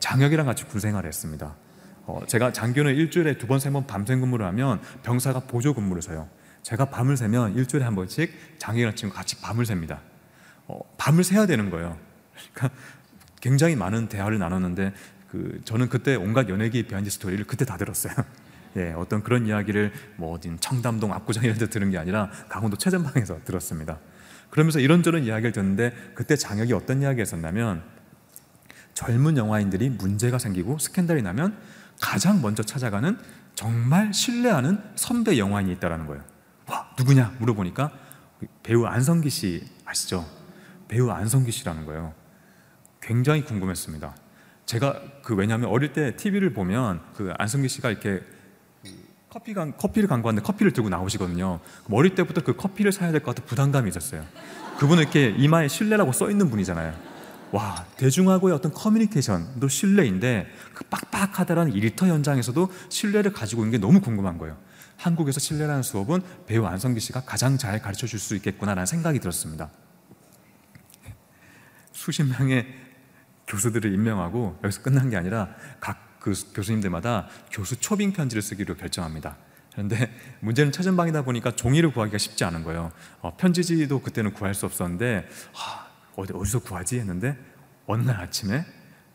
[0.00, 1.54] 장혁이랑 같이 군 생활을 했습니다.
[2.06, 6.28] 어, 제가 장교는 일주일에 두 번, 세 번 밤샘 근무를 하면 병사가 보조 근무를 서요.
[6.62, 10.00] 제가 밤을 새면 일주일에 한 번씩 장혁이랑 친구 같이 밤을 샙니다.
[10.66, 11.96] 어, 밤을 새야 되는 거예요.
[12.52, 12.76] 그러니까
[13.40, 14.92] 굉장히 많은 대화를 나눴는데
[15.30, 18.12] 그 저는 그때 온갖 연예계 behind story를 그때 다 들었어요.
[18.76, 23.40] 예, 어떤 그런 이야기를 뭐 어딘 청담동 압구정 이런 데 들은 게 아니라 강원도 최전방에서
[23.44, 23.98] 들었습니다.
[24.54, 27.82] 그러면서 이런저런 이야기를 듣는데 그때 장혁이 어떤 이야기를 했었냐면
[28.94, 31.58] 젊은 영화인들이 문제가 생기고 스캔들이 나면
[32.00, 33.18] 가장 먼저 찾아가는
[33.56, 36.22] 정말 신뢰하는 선배 영화인이 있다라는 거예요.
[36.68, 37.90] 와 누구냐 물어보니까
[38.62, 40.24] 배우 안성기 씨 아시죠?
[40.86, 42.14] 배우 안성기 씨라는 거예요.
[43.02, 44.14] 굉장히 궁금했습니다.
[44.66, 48.22] 제가 그 왜냐하면 어릴 때 TV를 보면 그 안성기 씨가 이렇게
[49.34, 51.58] 커피 간, 커피를 간고 왔는데 커피를 들고 나오시거든요.
[51.90, 54.24] 어릴 때부터 그 커피를 사야 될 것 같은 부담감이 있었어요.
[54.78, 56.94] 그분은 이렇게 이마에 신뢰라고 써 있는 분이잖아요.
[57.50, 64.38] 와, 대중하고의 어떤 커뮤니케이션도 신뢰인데 그 빡빡하다라는 일터 현장에서도 신뢰를 가지고 있는 게 너무 궁금한
[64.38, 64.56] 거예요.
[64.98, 69.68] 한국에서 신뢰라는 수업은 배우 안성기 씨가 가장 잘 가르쳐 줄 수 있겠구나라는 생각이 들었습니다.
[71.90, 72.66] 수십 명의
[73.48, 75.48] 교수들을 임명하고 여기서 끝난 게 아니라
[75.80, 79.36] 각 그 교수님들마다 교수 초빙 편지를 쓰기로 결정합니다.
[79.72, 80.10] 그런데
[80.40, 82.92] 문제는 최전방이다 보니까 종이를 구하기가 쉽지 않은 거예요.
[83.20, 87.36] 어, 편지지도 그때는 구할 수 없었는데 아, 어디 어디서 구하지 했는데
[87.86, 88.64] 어느 날 아침에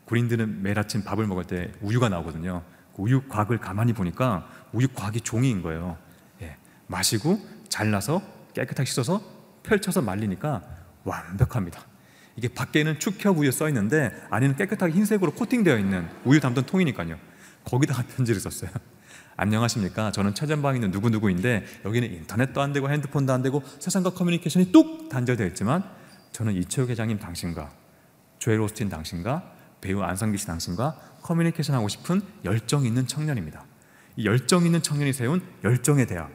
[0.04, 2.62] 군인들은 매일 아침 밥을 먹을 때 우유가 나오거든요.
[2.94, 5.98] 그 우유 곽을 가만히 보니까 우유 곽이 종이인 거예요.
[6.42, 8.22] 예, 마시고 잘라서
[8.54, 9.20] 깨끗하게 씻어서
[9.64, 10.62] 펼쳐서 말리니까
[11.02, 11.89] 완벽합니다.
[12.40, 17.18] 이게 밖에는 축협 우유 써 있는데 안에는 깨끗하게 흰색으로 코팅되어 있는 우유 담던 통이니까요.
[17.64, 18.70] 거기다가 편지를 썼어요.
[19.36, 20.10] 안녕하십니까?
[20.10, 25.48] 저는 최전방에 있는 누구누구인데 여기는 인터넷도 안 되고 핸드폰도 안 되고 세상과 커뮤니케이션이 뚝 단절되어
[25.48, 25.84] 있지만
[26.32, 27.72] 저는 이채욱 회장님 당신과
[28.38, 33.66] 조엘 오스틴 당신과 배우 안성기 씨 당신과 커뮤니케이션 하고 싶은 열정 있는 청년입니다.
[34.16, 36.30] 이 열정 있는 청년이 세운 열정의 대학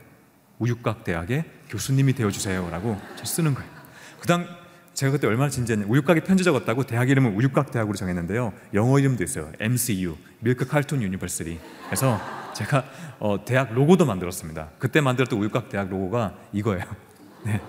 [0.60, 3.72] 우유곽 대학의 교수님이 되어 주세요라고 쓰는 거예요.
[4.20, 4.65] 그다음
[4.96, 5.88] 제가 그때 얼마나 진지했냐.
[5.88, 8.54] 우유곽에 편지 적었다고 대학 이름은 우유곽 대학으로 정했는데요.
[8.74, 9.52] 영어 이름도 있어요.
[9.60, 11.60] MCU, Milk Carton University.
[11.86, 12.20] 그래서
[12.56, 12.86] 제가
[13.20, 14.70] 어, 대학 로고도 만들었습니다.
[14.80, 16.86] 그때 만들었던 우육각 대학 로고가 이거예요.
[17.46, 17.62] 네.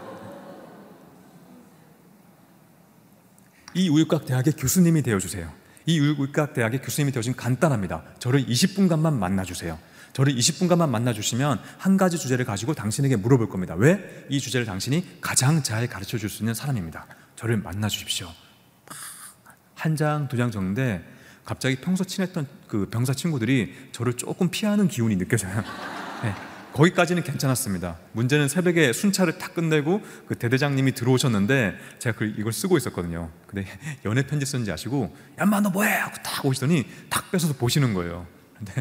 [3.75, 5.53] 이 우육각 대학의 교수님이 되어주세요.
[5.87, 8.05] 이 우육각 대학의 교수님이 되어주면 간단합니다.
[8.21, 9.77] 저를 20분간만 만나주세요.
[10.17, 13.75] 저를 20분간만 만나주시면 한 가지 주제를 가지고 당신에게 물어볼 겁니다.
[13.75, 14.25] 왜?
[14.31, 17.07] 이 주제를 당신이 가장 잘 가르쳐 줄 수 있는 사람입니다.
[17.37, 18.27] 저를 만나 주십시오.
[19.75, 21.05] 한 장, 두 장 적는데
[21.45, 25.55] 갑자기 평소 친했던 그 병사 친구들이 저를 조금 피하는 기운이 느껴져요.
[26.25, 26.35] 네.
[26.73, 27.99] 거기까지는 괜찮았습니다.
[28.13, 33.31] 문제는 새벽에 순찰을 탁 끝내고 그 대대장님이 들어오셨는데 제가 그 이걸 쓰고 있었거든요.
[33.47, 33.67] 근데
[34.07, 35.91] 연애 편지 쓴지 아시고 야마 너 뭐해?
[35.93, 38.27] 하고 딱 오시더니 탁 뺏어서 보시는 거예요.
[38.57, 38.73] 근데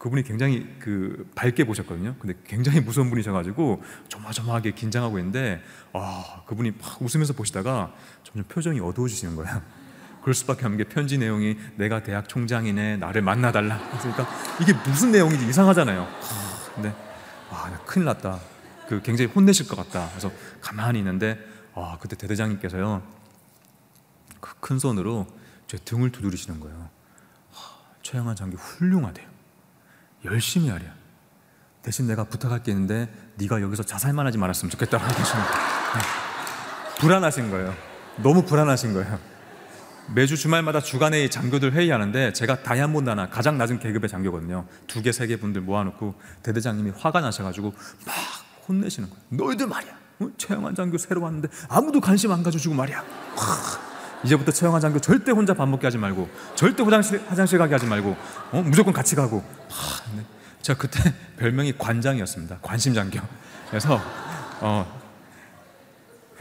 [0.00, 2.16] 그분이 굉장히 그 밝게 보셨거든요.
[2.18, 9.36] 근데 굉장히 무서운 분이셔가지고 조마조마하게 긴장하고 있는데 아 그분이 막 웃으면서 보시다가 점점 표정이 어두워지시는
[9.36, 9.62] 거예요.
[10.22, 13.78] 그럴 수밖에 없는 게 편지 내용이 내가 대학 총장이네 나를 만나달라.
[14.00, 14.28] 그러니까
[14.60, 16.08] 이게 무슨 내용인지 이상하잖아요.
[16.74, 16.92] 근데
[17.50, 18.40] 와, 큰일 났다.
[18.88, 20.08] 그 굉장히 혼내실 것 같다.
[20.10, 21.38] 그래서 가만히 있는데,
[21.74, 23.02] 아, 그때 대대장님께서요,
[24.40, 25.26] 그 큰 손으로
[25.66, 26.88] 제 등을 두드리시는 거예요.
[28.02, 29.39] 최영환 장교 훌륭하대요.
[30.24, 30.84] 열심히 하랴.
[31.82, 35.42] 대신 내가 부탁할 게 있는데 네가 여기서 자살만 하지 말았으면 좋겠다고 하시는.
[35.42, 36.00] 네.
[37.00, 37.74] 불안하신 거예요.
[38.18, 39.18] 너무 불안하신 거예요.
[40.14, 44.66] 매주 주말마다 주간에 장교들 회의하는데 제가 다이아몬드 하나 가장 낮은 계급의 장교거든요.
[44.86, 47.72] 두 개, 세 개 분들 모아놓고 대대장님이 화가 나셔가지고
[48.04, 48.14] 막
[48.68, 49.22] 혼내시는 거예요.
[49.30, 49.92] 너희들 말이야.
[50.20, 50.28] 어?
[50.36, 52.98] 최영환 장교 새로 왔는데 아무도 관심 안 가져주고 말이야.
[52.98, 53.80] 와,
[54.24, 58.16] 이제부터 최영환 장교 절대 혼자 밥 먹게 하지 말고 절대 화장실, 화장실 가게 하지 말고
[58.52, 58.62] 어?
[58.66, 59.36] 무조건 같이 가고.
[59.38, 59.76] 와,
[60.16, 60.24] 네.
[60.62, 62.58] 제가 그때 별명이 관장이었습니다.
[62.62, 63.20] 관심 장교.
[63.70, 64.00] 그래서
[64.60, 65.00] 어,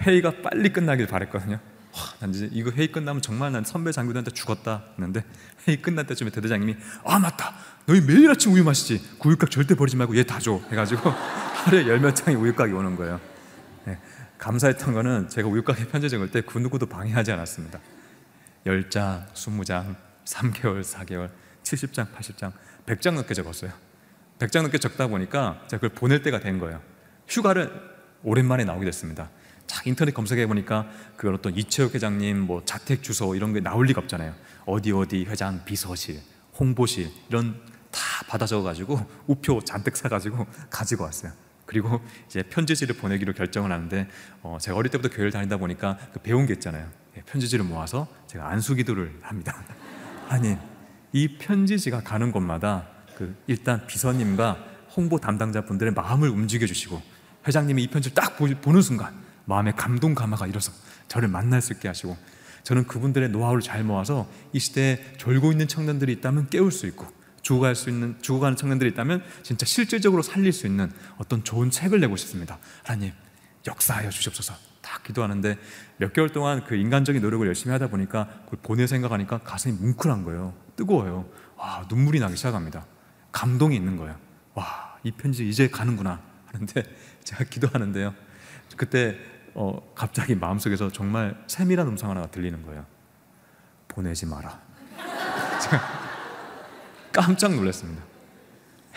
[0.02, 1.60] 회의가 빨리 끝나길 바랬거든요.
[1.94, 5.24] 와, 난 이제 이거 회의 끝나면 정말 난 선배 장교들한테 죽었다 했는데
[5.68, 7.56] 회의 끝날 때쯤에 대대장님이 아 맞다
[7.88, 11.10] 너희 매일 아침 우유 마시지 그 우유곽 절대 버리지 말고 얘 다 줘 해가지고
[11.66, 13.29] 하루에 열 몇 장의 우유곽이 오는 거예요 네,
[14.40, 17.80] 감사했던 거는 제가 우유곽에 편지 적을 때 그 누구도 방해하지 않았습니다
[18.66, 21.30] 10장, 20장, 3개월, 4개월,
[21.64, 22.52] 70장, 80장,
[22.86, 23.72] 100장 넘게 적었어요
[24.40, 26.82] 100장 넘게 적다 보니까 제가 그걸 보낼 때가 된 거예요
[27.28, 27.72] 휴가를
[28.24, 29.30] 오랜만에 나오게 됐습니다
[29.70, 34.02] 자, 인터넷 검색해 보니까 그 어떤 이채욱 회장님 뭐 자택 주소 이런 게 나올 리가
[34.02, 34.34] 없잖아요.
[34.66, 36.20] 어디 어디 회장 비서실,
[36.60, 37.56] 홍보실 이런
[37.92, 41.32] 다 받아 적어 가지고 우표 잔뜩 사 가지고 가지고 왔어요.
[41.70, 44.08] 그리고 이제 편지지를 보내기로 결정을 하는데
[44.42, 46.90] 어, 제가 어릴 때부터 교회를 다니다 보니까 그 배운 게 있잖아요.
[47.16, 49.64] 예, 편지지를 모아서 제가 안수기도를 합니다.
[50.28, 50.58] 아니
[51.14, 57.02] 이 편지지가 가는 곳마다 그 일단 비서님과 홍보 담당자 분들의 마음을 움직여 주시고
[57.48, 59.14] 회장님이 이 편지를 딱 보는 순간
[59.46, 60.72] 마음의 감동 감화가 일어서
[61.08, 62.18] 저를 만날 수 있게 하시고
[62.64, 67.08] 저는 그분들의 노하우를 잘 모아서 이 시대에 졸고 있는 청년들이 있다면 깨울 수 있고
[67.50, 72.16] 죽어갈 수 있는 죽어가는 청년들이 있다면 진짜 실질적으로 살릴 수 있는 어떤 좋은 책을 내고
[72.16, 72.60] 싶습니다.
[72.84, 73.12] 하나님
[73.66, 74.54] 역사하여 주시옵소서.
[74.82, 75.58] 다딱 기도하는데
[75.98, 80.54] 몇 개월 동안 그 인간적인 노력을 열심히 하다 보니까 그걸 보내 생각하니까 가슴이 뭉클한 거예요.
[80.76, 81.28] 뜨거워요.
[81.56, 82.86] 와, 눈물이 나기 시작합니다.
[83.32, 84.16] 감동이 있는 거예요.
[84.54, 86.84] 와, 이 편지 이제 가는구나 하는데
[87.26, 88.14] 제가 기도하는데요.
[88.78, 89.18] 그때
[89.56, 92.86] 어, 갑자기 마음속에서 정말 세밀한 음성 하나가 들리는 거예요.
[93.88, 94.62] 보내지 마라.
[97.12, 98.04] 깜짝 놀랐습니다.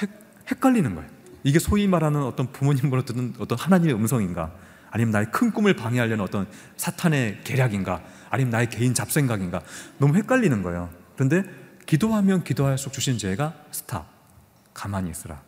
[0.01, 0.11] 헷,
[0.51, 1.11] 헷갈리는 거예요.
[1.45, 4.53] 이게 소위 말하는 어떤 부모님으로 듣는 어떤 하나님의 음성인가?
[4.91, 6.47] 아니면 나의 큰 꿈을 방해하려는 어떤
[6.77, 8.03] 사탄의 계략인가?
[8.31, 9.63] 아니면 나의 개인 잡생각인가?
[9.99, 10.91] 너무 헷갈리는 거예요.
[11.15, 11.43] 그런데
[11.87, 14.07] 기도하면 기도할수록 주신 죄가 스탑.
[14.75, 15.43] 가만히 있으라.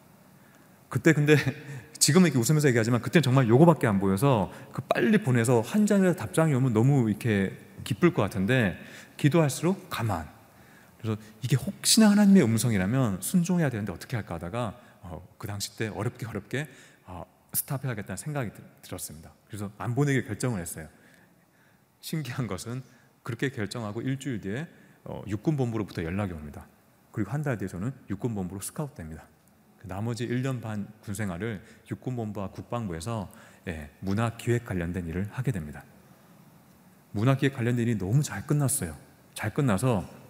[0.88, 1.36] 그때 근데
[1.98, 6.52] 지금은 이렇게 웃으면서 얘기하지만 그때는 정말 요거밖에 안 보여서 그 빨리 보내서 한 장이라도 답장이
[6.54, 8.78] 오면 너무 이렇게 기쁠 것 같은데
[9.16, 10.33] 기도할수록 가만.
[11.04, 16.24] 그래서 이게 혹시나 하나님의 음성이라면 순종해야 되는데 어떻게 할까 하다가 어, 그 당시 때 어렵게
[16.24, 16.66] 어렵게
[17.04, 19.30] 어, 스탑해야겠다는 생각이 들었습니다.
[19.46, 20.88] 그래서 안 보내기를 결정을 했어요.
[22.00, 22.82] 신기한 것은
[23.22, 24.66] 그렇게 결정하고 일주일 뒤에
[25.04, 26.66] 어, 육군본부로부터 연락이 옵니다.
[27.12, 29.24] 그리고 한 달 뒤에 저는 육군본부로 스카웃됩니다.
[29.78, 33.30] 그 나머지 1년 반 군생활을 육군본부와 국방부에서
[33.68, 35.84] 예, 문화기획 관련된 일을 하게 됩니다.
[37.12, 38.96] 문화기획 관련된 일이 너무 잘 끝났어요.
[39.34, 40.23] 잘 끝나서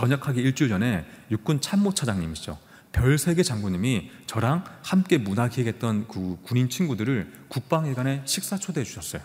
[0.00, 2.56] 전역하기 일주일 전에 육군 참모차장님이시죠.
[2.92, 9.20] 별세계 장군님이 저랑 함께 문화기획했던 그 군인 친구들을 국방회관에 식사 초대해 주셨어요.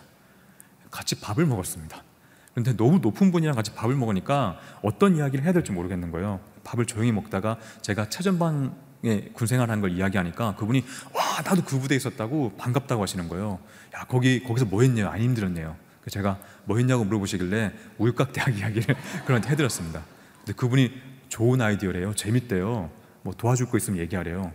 [0.92, 2.04] 같이 밥을 먹었습니다.
[2.52, 6.42] 그런데 너무 높은 분이랑 같이 밥을 먹으니까 어떤 이야기를 해야 될지 모르겠는 거예요.
[6.66, 10.84] 밥을 조용히 먹다가 제가 최전방에 군생활하는 걸 이야기하니까 그분이
[11.14, 13.60] 와 나도 그 부대에 있었다고 반갑다고 하시는 거예요.
[13.96, 15.78] 야 거기 거기서 뭐 했냐 안 힘들었네요.
[16.10, 20.15] 제가 뭐 했냐고 물어보시길래 우육각 대학 이야기를 그런한테 해드렸습니다.
[20.46, 20.92] 근데 그분이
[21.28, 22.14] 좋은 아이디어래요.
[22.14, 22.92] 재밌대요.
[23.24, 24.54] 뭐 도와줄 거 있으면 얘기하래요.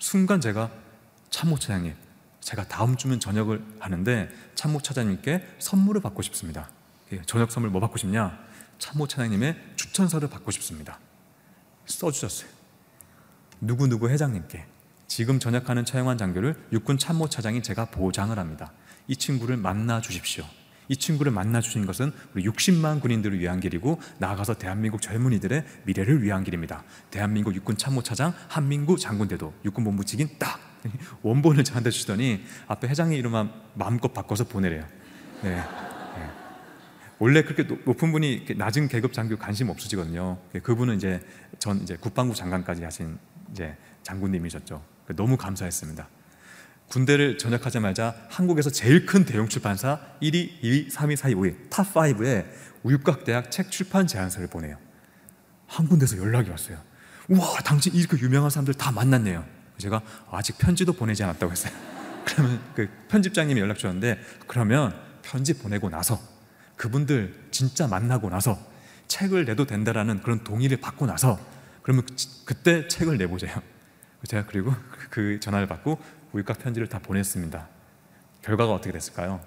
[0.00, 0.70] 순간 제가
[1.30, 1.94] 참모차장님,
[2.40, 6.68] 제가 다음 주면 저녁을 하는데 참모차장님께 선물을 받고 싶습니다.
[7.12, 8.36] 예, 저녁 선물 뭐 받고 싶냐?
[8.78, 10.98] 참모차장님의 추천서를 받고 싶습니다.
[11.86, 12.50] 써주셨어요.
[13.60, 14.64] 누구누구 회장님께
[15.06, 18.72] 지금 전역하는 차영환 장교를 육군 참모차장인 제가 보장을 합니다.
[19.06, 20.44] 이 친구를 만나 주십시오.
[20.90, 26.42] 이 친구를 만나 주신 것은 우리 60만 군인들을 위한 길이고 나아가서 대한민국 젊은이들의 미래를 위한
[26.42, 26.82] 길입니다.
[27.12, 30.58] 대한민국 육군 참모차장 한민구 장군대도 육군본부 직인 딱
[31.22, 34.84] 원본을 저한테 주시더니 앞에 회장님 이름만 마음껏 바꿔서 보내래요.
[35.44, 35.54] 네.
[35.54, 36.30] 네.
[37.20, 40.38] 원래 그렇게 높은 분이 낮은 계급 장교 관심 없으시거든요.
[40.60, 41.20] 그분은 이제
[41.60, 43.16] 전 이제 국방부 장관까지 하신
[43.52, 44.82] 이제 장군님이셨죠.
[45.14, 46.08] 너무 감사했습니다.
[46.90, 52.46] 군대를 전역하자마자 한국에서 제일 큰 대형 출판사 1위, 2위, 3위, 4위, 5위 top 5에
[52.82, 54.76] 우유곽 대학 책 출판 제안서를 보내요.
[55.68, 56.82] 한 군데서 연락이 왔어요.
[57.28, 59.44] 우와, 당신 이렇게 유명한 사람들 다 만났네요.
[59.78, 61.72] 제가 아직 편지도 보내지 않았다고 했어요.
[62.26, 66.20] 그러면 그 편집장님이 연락 주셨는데 그러면 편지 보내고 나서
[66.74, 68.58] 그분들 진짜 만나고 나서
[69.06, 71.38] 책을 내도 된다라는 그런 동의를 받고 나서
[71.82, 72.04] 그러면
[72.44, 73.62] 그때 책을 내보세요.
[74.26, 74.74] 제가 그리고
[75.08, 75.98] 그 전화를 받고
[76.32, 77.68] 우유값 편지를 다 보냈습니다.
[78.42, 79.40] 결과가 어떻게 됐을까요?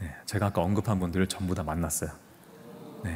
[0.00, 2.10] 네, 제가 아까 언급한 분들을 전부 다 만났어요.
[3.02, 3.14] 네.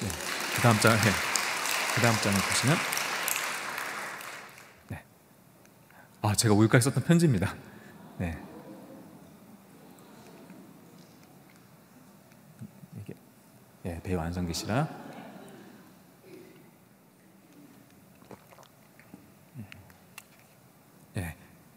[0.00, 0.08] 네.
[0.54, 1.10] 그 다음 장, 네.
[1.94, 2.76] 그 다음 장을 보시면,
[4.88, 5.04] 네.
[6.22, 7.54] 아, 제가 우유곽에 썼던 편지입니다.
[8.18, 8.40] 네.
[13.00, 13.14] 이게,
[13.84, 15.07] 예, 배우 안성기 씨랑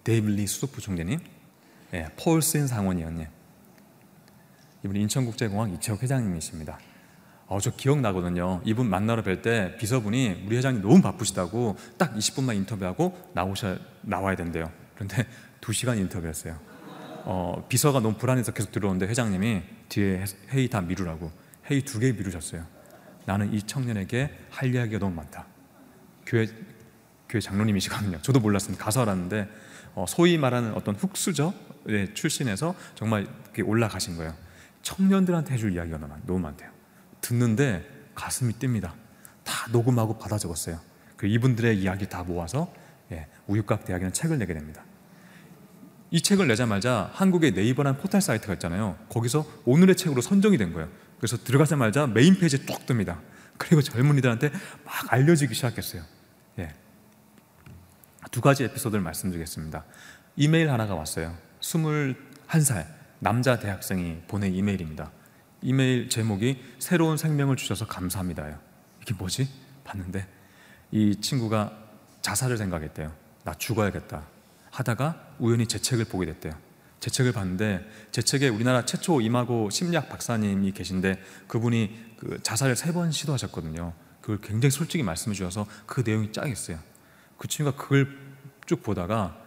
[0.04, 1.20] 데이비드 리 수석부 총재님,
[1.94, 3.28] 예, 폴 신 상원의원님,
[4.84, 6.80] 이분 인천국제공항 이채욱 회장님이십니다.
[7.48, 8.62] 어, 저 기억나거든요.
[8.64, 14.72] 이분 만나러 뵐 때 비서분이 우리 회장님 너무 바쁘시다고 딱 20분만 인터뷰하고 나오셔 나와야 된대요.
[14.96, 15.28] 그런데
[15.60, 16.58] 2시간 인터뷰했어요.
[17.26, 21.32] 어, 비서가 너무 불안해서 계속 들어오는데 회장님이 뒤에 회의 다 미루라고
[21.70, 22.66] 회의 두 개 미루셨어요.
[23.26, 25.46] 나는 이 청년에게 할 이야기가 너무 많다.
[26.26, 26.48] 교회
[27.30, 28.22] 교회 장로님이시거든요.
[28.24, 28.84] 저도 몰랐습니다.
[28.84, 29.48] 가서 알았는데 어,
[30.08, 31.54] 소위 말하는 어떤 흑수저
[32.14, 33.28] 출신에서 정말
[33.64, 34.34] 올라가신 거예요.
[34.82, 36.70] 청년들한테 해줄 이야기가 너무 많대요.
[37.22, 38.94] 듣는데 가슴이 뜁니다.
[39.44, 40.80] 다 녹음하고 받아 적었어요.
[41.18, 42.74] 그 이분들의 이야기 다 모아서
[43.12, 44.84] 예, 우유곽 대학이라는 책을 내게 됩니다.
[46.10, 48.98] 이 책을 내자마자 한국의 네이버라는 포털 사이트가 있잖아요.
[49.10, 50.90] 거기서 오늘의 책으로 선정이 된 거예요.
[51.18, 53.20] 그래서 들어가자마자 메인 페이지에 뚝 뜹니다.
[53.58, 54.50] 그리고 젊은이들한테
[54.84, 56.04] 막 알려지기 시작했어요.
[58.32, 58.34] 예.
[58.34, 59.84] 두 가지 에피소드를 말씀드리겠습니다.
[60.38, 61.38] 이메일 하나가 왔어요.
[61.60, 62.88] 21살
[63.20, 65.12] 남자 대학생이 보낸 이메일입니다.
[65.62, 68.58] 이메일 제목이 새로운 생명을 주셔서 감사합니다요.
[69.02, 69.48] 이게 뭐지?
[69.84, 70.28] 봤는데
[70.92, 71.78] 이 친구가
[72.22, 73.14] 자살을 생각했대요.
[73.44, 74.26] 나 죽어야겠다.
[74.72, 76.54] 하다가 우연히 제 책을 보게 됐대요.
[77.00, 82.94] 제 책을 봤는데 제 책에 우리나라 최초 임하고 심리학 박사님이 계신데 그분이 그 자살을 세
[82.94, 83.94] 번 시도하셨거든요.
[84.22, 86.80] 그걸 굉장히 솔직히 말씀해 주셔서 그 내용이 쫙 있어요.
[87.38, 88.21] 그 친구가 그걸
[88.72, 89.38] 쭉 보다가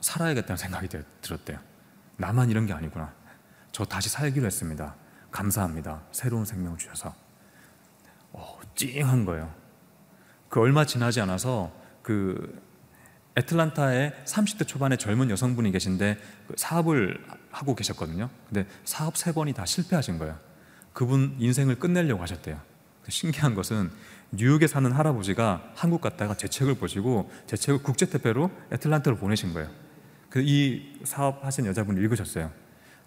[0.00, 0.88] 살아야겠다는 생각이
[1.20, 1.58] 들었대요.
[2.16, 3.12] 나만 이런 게 아니구나.
[3.70, 4.94] 저 다시 살기로 했습니다.
[5.30, 6.00] 감사합니다.
[6.10, 7.14] 새로운 생명을 주셔서.
[8.32, 9.54] 어, 찡한 거예요.
[10.48, 11.70] 그 얼마 지나지 않아서
[12.02, 12.62] 그
[13.36, 18.30] 애틀란타에 30대 초반의 젊은 여성분이 계신데 그 사업을 하고 계셨거든요.
[18.48, 20.38] 근데 사업 세 번이 다 실패하신 거예요.
[20.94, 22.58] 그분 인생을 끝내려고 하셨대요.
[23.08, 23.90] 신기한 것은
[24.30, 29.68] 뉴욕에 사는 할아버지가 한국 갔다가 제 책을 보시고 제 책을 국제 택배로 애틀란타로 보내신 거예요.
[30.30, 32.50] 그이 사업 하신 여자분이 읽으셨어요.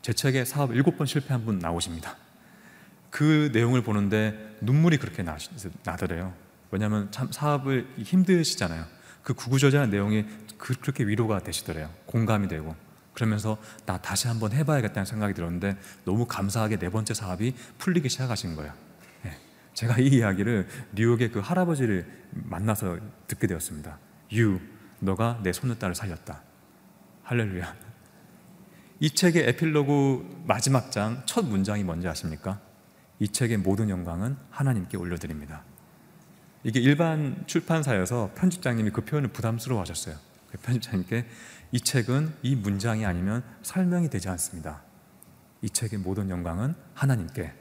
[0.01, 2.15] 제 책에 사업 일곱 번 실패한 분 나오십니다.
[3.09, 5.37] 그 내용을 보는데 눈물이 그렇게 나,
[5.83, 6.33] 나더래요.
[6.69, 8.85] 왜냐하면 참 사업을 힘드시잖아요.
[9.23, 10.25] 그 구구절절한 내용이
[10.57, 11.89] 그, 그렇게 위로가 되시더래요.
[12.05, 12.75] 공감이 되고.
[13.13, 18.73] 그러면서 나 다시 한번 해봐야겠다는 생각이 들었는데 너무 감사하게 네 번째 사업이 풀리기 시작하신 거예요.
[19.75, 19.87] 네.
[19.87, 23.99] 제가 이 이야기를 뉴욕의 그 할아버지를 만나서 듣게 되었습니다.
[24.33, 24.59] 유,
[24.99, 26.41] 너가 내 손녀딸을 살렸다.
[27.23, 27.75] 할렐루야.
[29.01, 32.61] 이 책의 에필로그 마지막 장 첫 문장이 뭔지 아십니까?
[33.19, 35.63] 이 책의 모든 영광은 하나님께 올려드립니다.
[36.63, 40.15] 이게 일반 출판사여서 편집장님이 그 표현을 부담스러워 하셨어요.
[40.51, 41.25] 그 편집장님께
[41.71, 44.81] 이 책은 이 문장이 아니면 설명이 되지 않습니다.
[45.61, 47.53] 이 책의 모든 영광은 하나님께,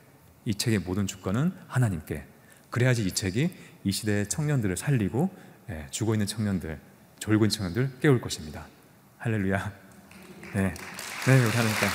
[0.44, 2.24] 이 책의 모든 주권은 하나님께.
[2.70, 3.50] 그래야지 이 책이
[3.84, 5.30] 이 시대의 청년들을 살리고
[5.70, 6.78] 예, 죽어 있는 청년들,
[7.18, 8.66] 졸고 있는 청년들 깨울 것입니다.
[9.18, 9.72] 할렐루야.
[10.54, 10.74] 네,
[11.26, 11.86] 네, 우리 하나님께.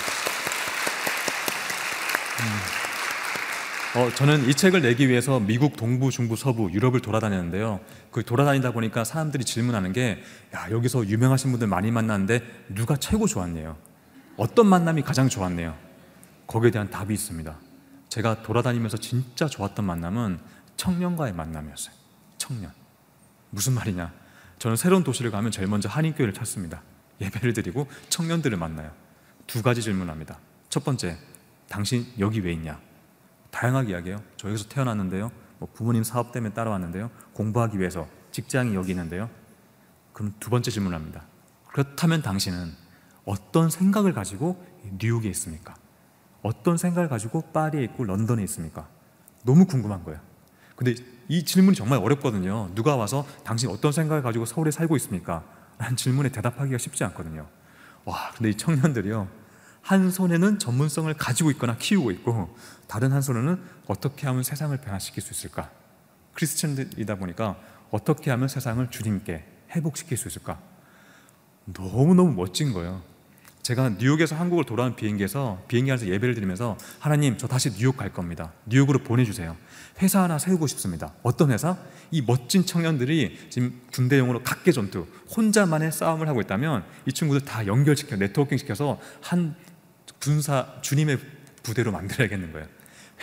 [2.41, 2.79] 음.
[3.99, 7.79] 어, 저는 이 책을 내기 위해서 미국 동부, 중부, 서부, 유럽을 돌아다녔는데요.
[8.11, 10.21] 그 돌아다니다 보니까 사람들이 질문하는 게,
[10.53, 13.77] 야, 여기서 유명하신 분들 많이 만났는데 누가 최고 좋았네요.
[14.37, 15.75] 어떤 만남이 가장 좋았네요.
[16.45, 17.55] 거기에 대한 답이 있습니다.
[18.09, 20.39] 제가 돌아다니면서 진짜 좋았던 만남은
[20.77, 21.95] 청년과의 만남이었어요.
[22.37, 22.71] 청년.
[23.51, 24.11] 무슨 말이냐?
[24.57, 26.81] 저는 새로운 도시를 가면 제일 먼저 한인교회를 찾습니다.
[27.21, 28.91] 예배를 드리고 청년들을 만나요.
[29.47, 30.39] 두 가지 질문합니다.
[30.69, 31.17] 첫 번째,
[31.67, 32.79] 당신 여기 왜 있냐?
[33.51, 34.21] 다양하게 이야기해요.
[34.37, 35.31] 저 여기서 태어났는데요.
[35.59, 37.09] 뭐 부모님 사업 때문에 따라왔는데요.
[37.33, 39.29] 공부하기 위해서 직장이 여기 있는데요.
[40.13, 41.25] 그럼 두 번째 질문합니다.
[41.67, 42.73] 그렇다면 당신은
[43.25, 44.63] 어떤 생각을 가지고
[44.99, 45.75] 뉴욕에 있습니까?
[46.41, 48.87] 어떤 생각을 가지고 파리에 있고 런던에 있습니까?
[49.43, 50.19] 너무 궁금한 거예요.
[50.75, 50.95] 근데
[51.27, 52.69] 이 질문이 정말 어렵거든요.
[52.73, 55.43] 누가 와서 당신 어떤 생각을 가지고 서울에 살고 있습니까?
[55.77, 57.47] 라는 질문에 대답하기가 쉽지 않거든요.
[58.05, 59.27] 와, 근데 이 청년들이요.
[59.81, 62.55] 한 손에는 전문성을 가지고 있거나 키우고 있고
[62.87, 65.69] 다른 한 손에는 어떻게 하면 세상을 변화시킬 수 있을까?
[66.33, 67.57] 크리스천이다 보니까
[67.91, 70.59] 어떻게 하면 세상을 주님께 회복시킬 수 있을까?
[71.65, 73.01] 너무너무 멋진 거예요.
[73.69, 78.51] 제가 뉴욕에서 한국을 돌아온 비행기에서 비행기 안에서 예배를 드리면서 하나님 저 다시 뉴욕 갈 겁니다.
[78.65, 79.55] 뉴욕으로 보내주세요.
[80.01, 81.13] 회사 하나 세우고 싶습니다.
[81.21, 81.77] 어떤 회사?
[82.09, 85.05] 이 멋진 청년들이 지금 군대용으로 각계 전투
[85.37, 89.55] 혼자만의 싸움을 하고 있다면 이 친구들 다 연결시켜 네트워킹 시켜서 한
[90.19, 91.19] 군사 주님의
[91.61, 92.67] 부대로 만들어야겠는 거예요.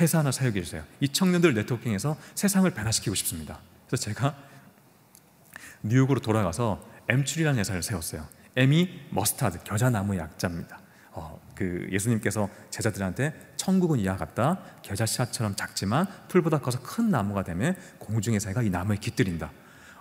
[0.00, 0.84] 회사 하나 사용해 주세요.
[1.00, 3.58] 이 청년들 네트워킹에서 세상을 변화시키고 싶습니다.
[3.88, 4.36] 그래서 제가
[5.82, 8.35] 뉴욕으로 돌아가서 엠출이라는 회사를 세웠어요.
[8.56, 10.80] M이 머스타드 겨자나무의 약자입니다.
[11.12, 14.60] 어, 그 예수님께서 제자들한테 천국은 이와 같다.
[14.82, 19.50] 겨자씨앗처럼 작지만 풀보다 커서 큰 나무가 되면 공중의 새가 이 나무에 깃들인다.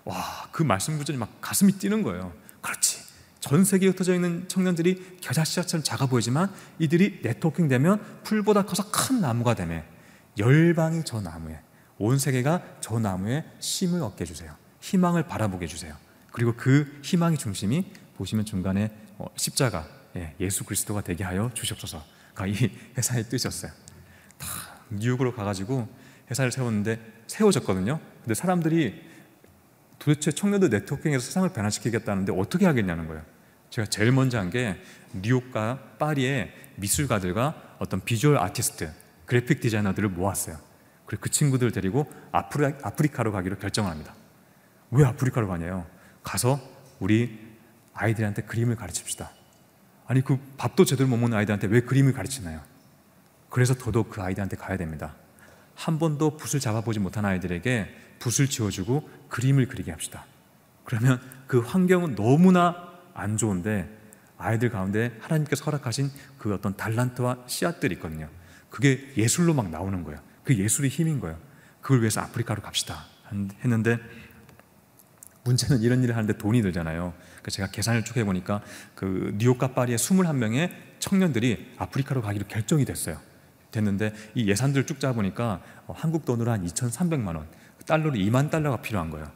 [0.05, 2.33] 와, 그 말씀 구절이 막 가슴이 뛰는 거예요.
[2.61, 3.03] 그렇지.
[3.39, 9.53] 전 세계에 흩어져 있는 청년들이 겨자씨앗처럼 작아 보이지만 이들이 네트워킹 되면 풀보다 커서 큰 나무가
[9.53, 9.83] 되면
[10.37, 11.59] 열방이 저 나무에
[11.97, 14.55] 온 세계가 저 나무에 쉼을 얻게 해주세요.
[14.81, 15.95] 희망을 바라보게 해주세요.
[16.31, 22.53] 그리고 그 희망의 중심이 보시면 중간에 어, 십자가 예, 수 그리스도가 되게 하여 주시옵소서가 이
[22.97, 23.71] 회사의 뜻이었어요.
[24.37, 24.47] 다
[24.89, 25.87] 뉴욕으로 가가지고
[26.29, 27.99] 회사를 세웠는데 세워졌거든요.
[28.23, 29.01] 근데 사람들이
[29.99, 33.23] 도대체 청년들 네트워킹에서 세상을 변화시키겠다는데 어떻게 하겠냐는 거예요.
[33.69, 34.77] 제가 제일 먼저 한 게
[35.13, 38.91] 뉴욕과 파리의 미술가들과 어떤 비주얼 아티스트,
[39.25, 40.57] 그래픽 디자이너들을 모았어요.
[41.05, 44.13] 그리고 그 친구들 데리고 아프리, 아프리카로 가기로 결정을 합니다.
[44.91, 45.85] 왜 아프리카로 가냐요?
[46.23, 46.59] 가서
[46.99, 47.44] 우리
[47.95, 49.31] 아이들한테 그림을 가르칩시다.
[50.05, 52.61] 아니 그 밥도 제대로 못 먹는 아이들한테 왜 그림을 가르치나요?
[53.49, 55.15] 그래서 더더욱 그 아이들한테 가야 됩니다.
[55.73, 57.87] 한 번도 붓을 잡아보지 못한 아이들에게
[58.19, 60.25] 붓을 지워주고 그림을 그리게 합시다.
[60.83, 63.89] 그러면 그 환경은 너무나 안 좋은데
[64.37, 68.29] 아이들 가운데 하나님께서 허락하신 그 어떤 달란트와 씨앗들이 있거든요.
[68.69, 70.19] 그게 예술로 막 나오는 거예요.
[70.43, 71.39] 그 예술이 힘인 거예요.
[71.81, 73.05] 그걸 위해서 아프리카로 갑시다.
[73.63, 73.97] 했는데
[75.45, 77.13] 문제는 이런 일을 하는데 돈이 들잖아요.
[77.45, 78.61] 그래서 제가 계산을 쭉 해보니까
[78.95, 83.19] 그 뉴욕과 파리의 21명의 청년들이 아프리카로 가기로 결정이 됐어요.
[83.69, 87.47] 됐는데 이 예산들을 쭉 짜보니까 어, 한국 돈으로 한 2,300만 원,
[87.85, 89.31] 달러로 2만 달러가 필요한 거예요.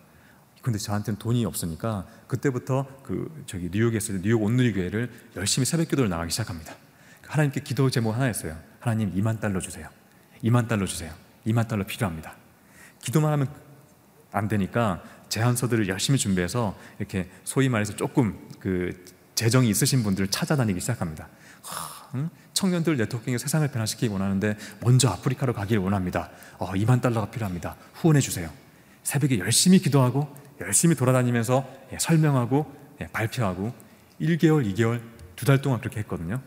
[0.64, 6.32] 근데 저한테는 돈이 없으니까 그때부터 그 저기 뉴욕에서 뉴욕 온누리 교회를 열심히 새벽 기도를 나가기
[6.32, 6.74] 시작합니다.
[7.28, 8.58] 하나님께 기도 제목 하나였어요.
[8.80, 9.88] 하나님 2만 달러 주세요.
[10.44, 11.14] 2만 달러 주세요.
[11.46, 12.36] 2만 달러 필요합니다.
[13.04, 13.54] 기도만 하면
[14.32, 19.06] 안 되니까 제안서들을 열심히 준비해서 이렇게 소위 말해서 조금 그
[19.36, 21.30] 재정이 있으신 분들을 찾아다니기 시작합니다.
[22.54, 26.30] 청년들 네트워킹에 세상을 변화시키기 원하는데 먼저 아프리카로 가기를 원합니다.
[26.58, 27.76] 어, 2만 달러가 필요합니다.
[27.94, 28.50] 후원해 주세요.
[29.04, 30.28] 새벽에 열심히 기도하고
[30.60, 33.74] 열심히 돌아다니면서 예, 설명하고 예, 발표하고
[34.20, 35.02] 1개월, 2개월,
[35.38, 36.42] 두 달 동안 그렇게 했거든요.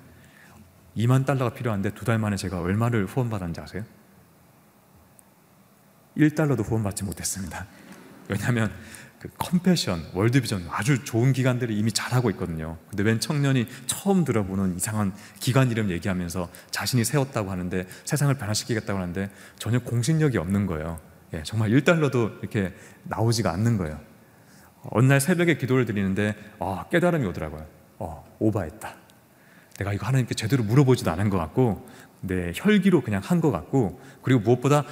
[0.98, 3.84] 2만 달러가 필요한데 두 달 만에 제가 얼마를 후원받았는지 아세요?
[6.16, 7.66] 1달러도 후원받지 못했습니다.
[8.28, 8.72] 왜냐하면
[9.18, 12.76] 그 컴패션, 월드비전 아주 좋은 기관들이 이미 잘하고 있거든요.
[12.88, 19.30] 근데 웬 청년이 처음 들어보는 이상한 기관 이름 얘기하면서 자신이 세웠다고 하는데 세상을 변화시키겠다고 하는데
[19.58, 20.98] 전혀 공신력이 없는 거예요.
[21.34, 24.00] 예, 정말 1달러도 이렇게 나오지가 않는 거예요.
[24.90, 27.64] 어느 날 새벽에 기도를 드리는데 아, 깨달음이 오더라고요.
[28.00, 28.92] 어, 오바했다.
[29.78, 31.88] 내가 이거 하나님께 제대로 물어보지도 않은 것 같고
[32.20, 34.84] 내 혈기로 그냥 한 것 같고 그리고 무엇보다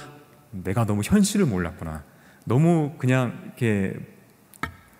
[0.51, 2.03] 내가 너무 현실을 몰랐구나.
[2.45, 3.95] 너무 그냥 이렇게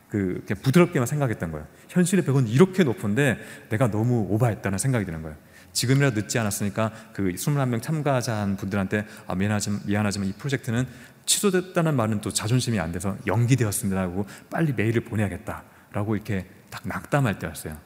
[0.09, 1.65] 그 부드럽게만 생각했던 거예요.
[1.87, 3.37] 현실의 벽은 이렇게 높은데
[3.69, 5.37] 내가 너무 오바했다는 생각이 드는 거예요.
[5.73, 10.85] 지금이라도 늦지 않았으니까 그 21명 참가자한 분들한테 아, 미안하지만, 미안하지만 이 프로젝트는
[11.25, 17.77] 취소됐다는 말은 또 자존심이 안 돼서 연기되었습니다 하고 빨리 메일을 보내야겠다라고 이렇게 딱 낙담할 때였어요.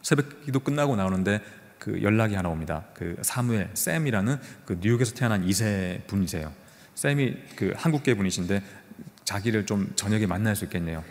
[0.00, 1.40] 새벽 기도 끝나고 나오는데
[1.78, 2.84] 그 연락이 하나 옵니다.
[2.94, 6.63] 그 사무엘 쌤이라는 그 뉴욕에서 태어난 2세 분이세요.
[6.94, 8.62] 쌤이 그 한국계 분이신데
[9.24, 11.02] 자기를 좀 저녁에 만날 수 있겠네요.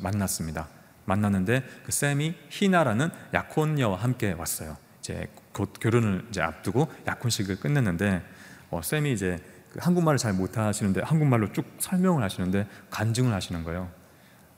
[0.00, 0.68] 만났습니다.
[1.04, 4.76] 만났는데 그 쌤이 희나라는 약혼녀와 함께 왔어요.
[5.00, 8.22] 이제 곧 결혼을 이제 앞두고 약혼식을 끝냈는데
[8.70, 9.38] 어, 쌤이 이제
[9.72, 13.90] 그 한국말을 잘 못하시는데 한국말로 쭉 설명을 하시는데 간증을 하시는 거예요.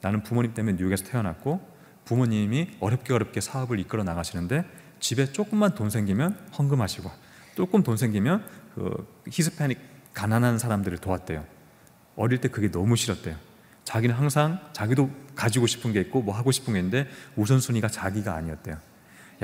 [0.01, 1.67] 나는 부모님 때문에 뉴욕에서 태어났고
[2.05, 4.65] 부모님이 어렵게 어렵게 사업을 이끌어 나가시는데
[5.01, 7.11] 집에 조금만 돈 생기면 헌금하시고
[7.57, 8.45] 조금 돈 생기면
[8.75, 11.45] 그 히스패닉 가난한 사람들을 도왔대요.
[12.17, 13.37] 어릴 때 그게 너무 싫었대요.
[13.85, 18.79] 자기는 항상 자기도 가지고 싶은 게 있고 뭐 하고 싶은 게 있는데 우선순위가 자기가 아니었대요.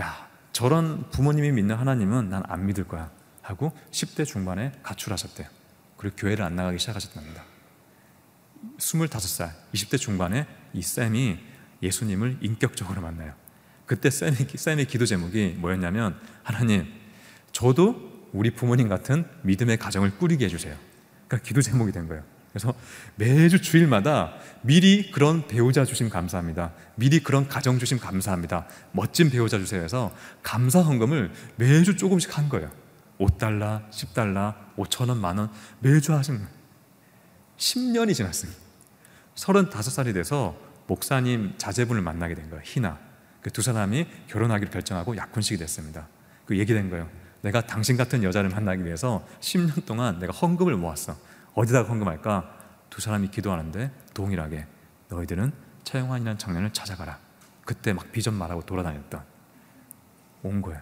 [0.00, 3.10] 야, 저런 부모님이 믿는 하나님은 난 안 믿을 거야.
[3.42, 5.48] 하고 10대 중반에 가출하셨대요.
[5.96, 7.44] 그리고 교회를 안 나가기 시작하셨답니다.
[8.78, 11.38] 25살, 20대 중반에 이 쌤이
[11.82, 13.34] 예수님을 인격적으로 만나요.
[13.86, 16.86] 그때 쌤의, 쌤의 기도 제목이 뭐였냐면 하나님,
[17.52, 20.76] 저도 우리 부모님 같은 믿음의 가정을 꾸리게 해주세요.
[21.26, 22.22] 그러니까 기도 제목이 된 거예요.
[22.52, 22.74] 그래서
[23.14, 26.72] 매주 주일마다 미리 그런 배우자 주심 감사합니다.
[26.96, 28.66] 미리 그런 가정 주심 감사합니다.
[28.92, 30.12] 멋진 배우자 주세요 해서
[30.42, 32.70] 감사 헌금을 매주 조금씩 한 거예요.
[33.18, 35.50] 5달러, 10달러, 5천원, 만원
[35.80, 36.40] 매주 하신
[37.56, 38.58] 10년이 지났습니다.
[39.36, 40.56] 35살이 돼서
[40.86, 42.62] 목사님 자제분을 만나게 된 거예요.
[42.64, 42.98] 희나.
[43.42, 46.08] 그 두 사람이 결혼하기로 결정하고 약혼식이 됐습니다.
[46.44, 47.08] 그 얘기된 거예요.
[47.42, 51.16] 내가 당신 같은 여자를 만나기 위해서 10년 동안 내가 헌금을 모았어.
[51.54, 52.58] 어디다가 헌금할까?
[52.90, 54.66] 두 사람이 기도하는데 동일하게
[55.08, 55.52] 너희들은
[55.84, 57.18] 차영환이라는 청년을 찾아가라.
[57.64, 59.22] 그때 막 비전 말하고 돌아다녔던
[60.42, 60.80] 온 거예요.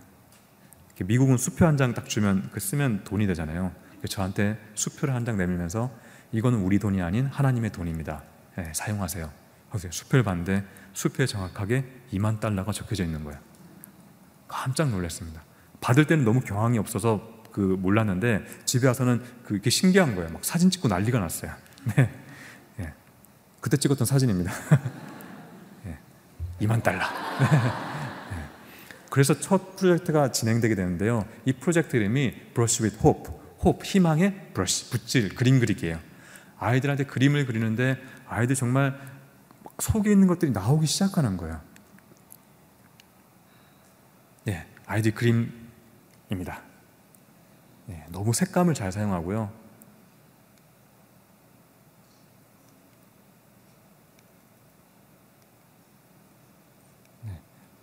[1.04, 3.72] 미국은 수표 한 장 딱 주면 그 쓰면 돈이 되잖아요.
[4.08, 5.90] 저한테 수표를 한 장 내밀면서
[6.32, 8.22] 이거는 우리 돈이 아닌 하나님의 돈입니다.
[8.56, 9.30] 네, 사용하세요.
[9.70, 13.38] 그래서 수표를 봤는데 수표에 정확하게 2만 달러가 적혀져 있는 거예요.
[14.48, 15.42] 깜짝 놀랐습니다.
[15.80, 20.30] 받을 때는 너무 경황이 없어서 그 몰랐는데 집에 와서는 그게 신기한 거예요.
[20.30, 21.52] 막 사진 찍고 난리가 났어요.
[21.96, 22.10] 네.
[22.76, 22.92] 네.
[23.60, 24.52] 그때 찍었던 사진입니다.
[25.84, 25.98] 네.
[26.60, 27.00] 2만 달러.
[27.00, 27.46] 네.
[29.10, 31.26] 그래서 첫 프로젝트가 진행되게 되는데요.
[31.44, 35.98] 이 프로젝트 이름이 Brush with Hope, Hope 희망의 브러쉬, 붓질, 그림 그리기예요.
[36.58, 38.98] 아이들한테 그림을 그리는데 아이들 정말
[39.78, 41.60] 속에 있는 것들이 나오기 시작하는 거예요.
[44.44, 45.52] 네, 아이들 그림
[46.30, 46.62] 입니다.
[47.86, 49.50] 네, 너무 색감을 잘 사용하고요.
[57.22, 57.40] 네,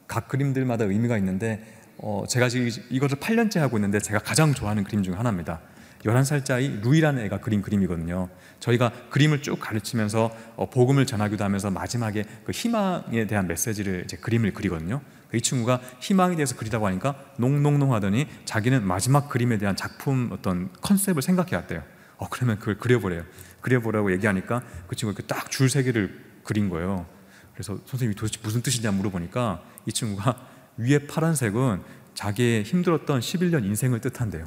[0.07, 1.63] 각 그림들마다 의미가 있는데
[1.97, 5.61] 어, 제가 지금 이것을 8년째 하고 있는데 제가 가장 좋아하는 그림 중 하나입니다.
[6.03, 8.29] 11살짜리 루이라는 애가 그린 그림이거든요.
[8.59, 14.53] 저희가 그림을 쭉 가르치면서 어, 복음을 전하기도 하면서 마지막에 그 희망에 대한 메시지를 이제 그림을
[14.53, 15.01] 그리거든요.
[15.35, 21.21] 이 친구가 희망에 대해서 그리다고 하니까 농농농 하더니 자기는 마지막 그림에 대한 작품 어떤 컨셉을
[21.21, 21.83] 생각해 왔대요.
[22.17, 23.23] 어 그러면 그걸 그려보래요.
[23.61, 27.05] 그려보라고 얘기하니까 그 친구가 딱 줄 세 개를 그린 거예요.
[27.53, 30.35] 그래서 선생님이 도대체 무슨 뜻이냐 물어보니까 이 친구가
[30.77, 31.81] 위에 파란색은
[32.13, 34.45] 자기의 힘들었던 11년 인생을 뜻한대요.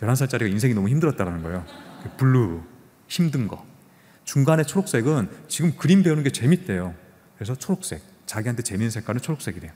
[0.00, 1.64] 11살짜리가 인생이 너무 힘들었다는 거예요.
[2.02, 2.62] 그 blue,
[3.06, 3.66] 힘든 거.
[4.24, 6.94] 중간에 초록색은 지금 그림 배우는 게 재밌대요.
[7.36, 8.02] 그래서 초록색.
[8.26, 9.72] 자기한테 재밌는 색깔은 초록색이래요.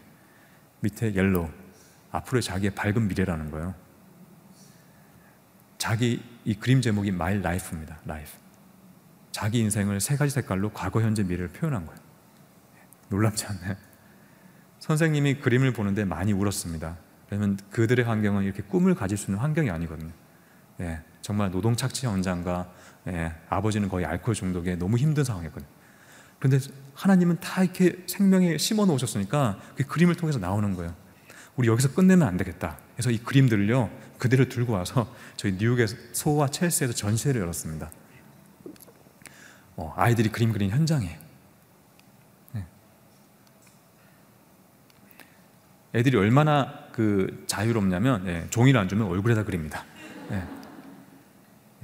[0.83, 1.49] 밑에 yellow.
[2.11, 3.75] 앞으로의 자기의 밝은 미래라는 거예요.
[5.79, 7.99] 자기 이 그림 제목이 My Life입니다.
[8.05, 8.33] Life.
[9.31, 12.01] 자기 인생을 세 가지 색깔로 과거, 현재, 미래를 표현한 거예요.
[13.09, 13.77] 놀랍지 않나요?
[14.81, 16.99] 선생님이 그림을 보는데 많이 울었습니다.
[17.31, 20.13] 왜냐면 그들의 환경은 이렇게 꿈을 가질 수 있는 환경이 아니거든요.
[20.81, 22.71] 예, 정말 노동 착취 현장과
[23.09, 25.69] 예, 아버지는 거의 알코올 중독에 너무 힘든 상황이었거든요.
[26.43, 26.59] 그런데
[26.95, 30.93] 하나님은 다 이렇게 생명에 심어 놓으셨으니까 그 그림을 통해서 나오는 거예요.
[31.55, 32.79] 우리 여기서 끝내면 안 되겠다.
[32.97, 33.89] 그래서 이 그림들을요
[34.19, 37.93] 그대로 들고 와서 저희 뉴욕의 소와 첼시에서 전시회를 열었습니다.
[39.77, 41.17] 어, 아이들이 그림 그린 현장에
[42.55, 42.67] 네.
[45.95, 49.85] 애들이 얼마나 그 자유롭냐면 예, 종이를 안 주면 얼굴에다 그립니다.
[50.33, 50.43] 예.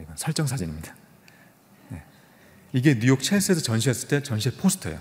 [0.02, 0.97] 이건 설정 사진입니다.
[2.74, 2.78] 예.
[2.78, 4.98] 이게 뉴욕 첼시에서 전시했을 때 전시회 포스터예요.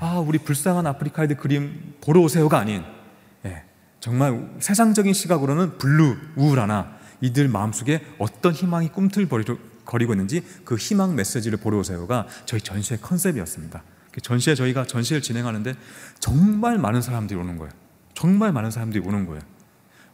[0.00, 2.84] 아, 우리 불쌍한 아프리카 아이들 그림 보러 오세요가 아닌
[3.44, 3.64] 예.
[4.00, 11.78] 정말 세상적인 시각으로는 blue, 우울하나 이들 마음속에 어떤 희망이 꿈틀거리고 있는지 그 희망 메시지를 보러
[11.78, 13.82] 오세요가 저희 전시회 컨셉이었습니다.
[14.12, 15.74] 그 전시회 저희가 전시회를 진행하는데
[16.20, 17.72] 정말 많은 사람들이 오는 거예요.
[18.14, 19.42] 정말 많은 사람들이 오는 거예요.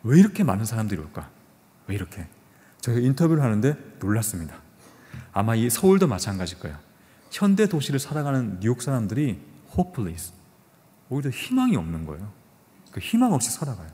[0.02, 1.30] 왜 이렇게 많은 사람들이 올까?
[1.86, 2.26] 왜 이렇게?
[2.80, 4.61] 제가 인터뷰를 하는데 놀랐습니다.
[5.32, 6.76] 아마 이 서울도 마찬가지일 거예요.
[7.30, 9.40] 현대 도시를 살아가는 뉴욕 사람들이
[9.76, 10.32] hopeless,
[11.08, 12.30] 오히려 희망이 없는 거예요.
[12.90, 13.88] 그 희망 없이 살아가요.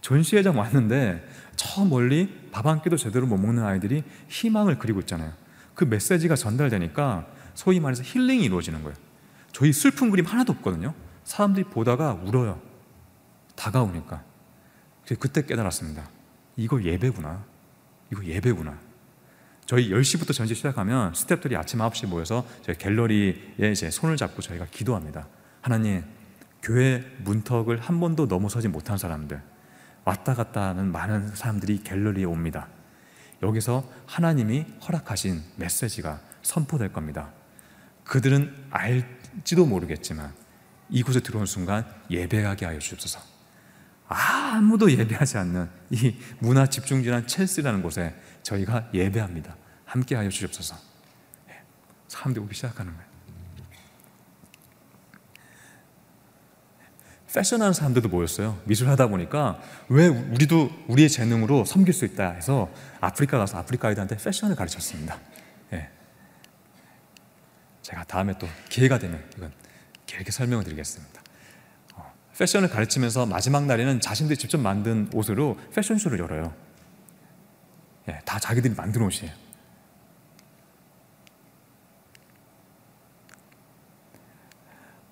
[0.00, 5.32] 전시회장 왔는데 저 멀리 밥 한 끼도 제대로 못 먹는 아이들이 희망을 그리고 있잖아요.
[5.74, 8.96] 그 메시지가 전달되니까 소위 말해서 힐링이 이루어지는 거예요.
[9.52, 10.94] 저희 슬픈 그림 하나도 없거든요.
[11.24, 12.60] 사람들이 보다가 울어요.
[13.54, 14.22] 다가오니까.
[15.18, 16.08] 그때 깨달았습니다.
[16.56, 17.44] 이거 예배구나.
[18.12, 18.78] 이거 예배구나.
[19.72, 25.28] 저희 10시부터 전시 시작하면 스탭들이 아침 9시에 모여서 저희 갤러리에 이제 손을 잡고 저희가 기도합니다.
[25.62, 26.04] 하나님,
[26.62, 29.40] 교회 문턱을 한 번도 넘어서지 못한 사람들,
[30.04, 32.68] 왔다 갔다 하는 많은 사람들이 갤러리에 옵니다.
[33.42, 37.32] 여기서 하나님이 허락하신 메시지가 선포될 겁니다.
[38.04, 40.34] 그들은 알지도 모르겠지만
[40.90, 43.20] 이곳에 들어온 순간 예배하게 하여 주옵소서.
[44.06, 49.61] 아무도 예배하지 않는 이 문화 집중지한 첼시라는 곳에 저희가 예배합니다.
[49.92, 50.74] 함께 하여 주옵소서.
[51.50, 51.62] 예,
[52.08, 53.12] 사람들이 오기 시작하는 거예요.
[57.34, 58.60] 패션하는 사람들도 모였어요.
[58.64, 62.70] 미술 하다 보니까 왜 우리도 우리의 재능으로 섬길 수 있다 해서
[63.00, 65.18] 아프리카 가서 아프리카 아이들한테 패션을 가르쳤습니다.
[65.74, 65.90] 예.
[67.82, 69.52] 제가 다음에 또 기회가 되면 이건
[70.06, 71.22] 길게 설명을 드리겠습니다.
[72.38, 76.54] 패션을 가르치면서 마지막 날에는 자신들이 직접 만든 옷으로 패션쇼를 열어요.
[78.08, 79.32] 예, 다 자기들이 만든 옷이에요.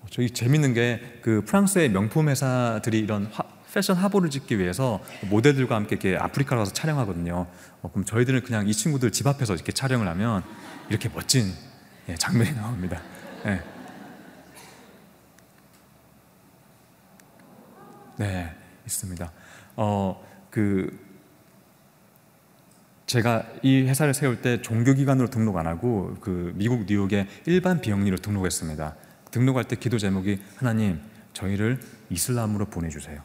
[0.11, 3.43] 저기 재밌는 게 그 프랑스의 명품 회사들이 이런 화,
[3.73, 4.99] 패션 화보를 찍기 위해서
[5.29, 7.47] 모델들과 함께 이렇게 아프리카 가서 촬영하거든요.
[7.81, 10.43] 어, 그럼 저희들은 그냥 이 친구들 집 앞에서 이렇게 촬영을 하면
[10.89, 11.53] 이렇게 멋진
[12.09, 13.01] 예, 장면이 나옵니다.
[13.45, 13.61] 예.
[18.17, 18.53] 네,
[18.85, 19.31] 있습니다.
[19.77, 20.99] 어, 그
[23.05, 28.95] 제가 이 회사를 세울 때 종교기관으로 등록 안 하고 그 미국 뉴욕의 일반 비영리로 등록했습니다.
[29.31, 30.99] 등록할 때 기도 제목이 하나님
[31.33, 31.79] 저희를
[32.09, 33.21] 이슬람으로 보내주세요.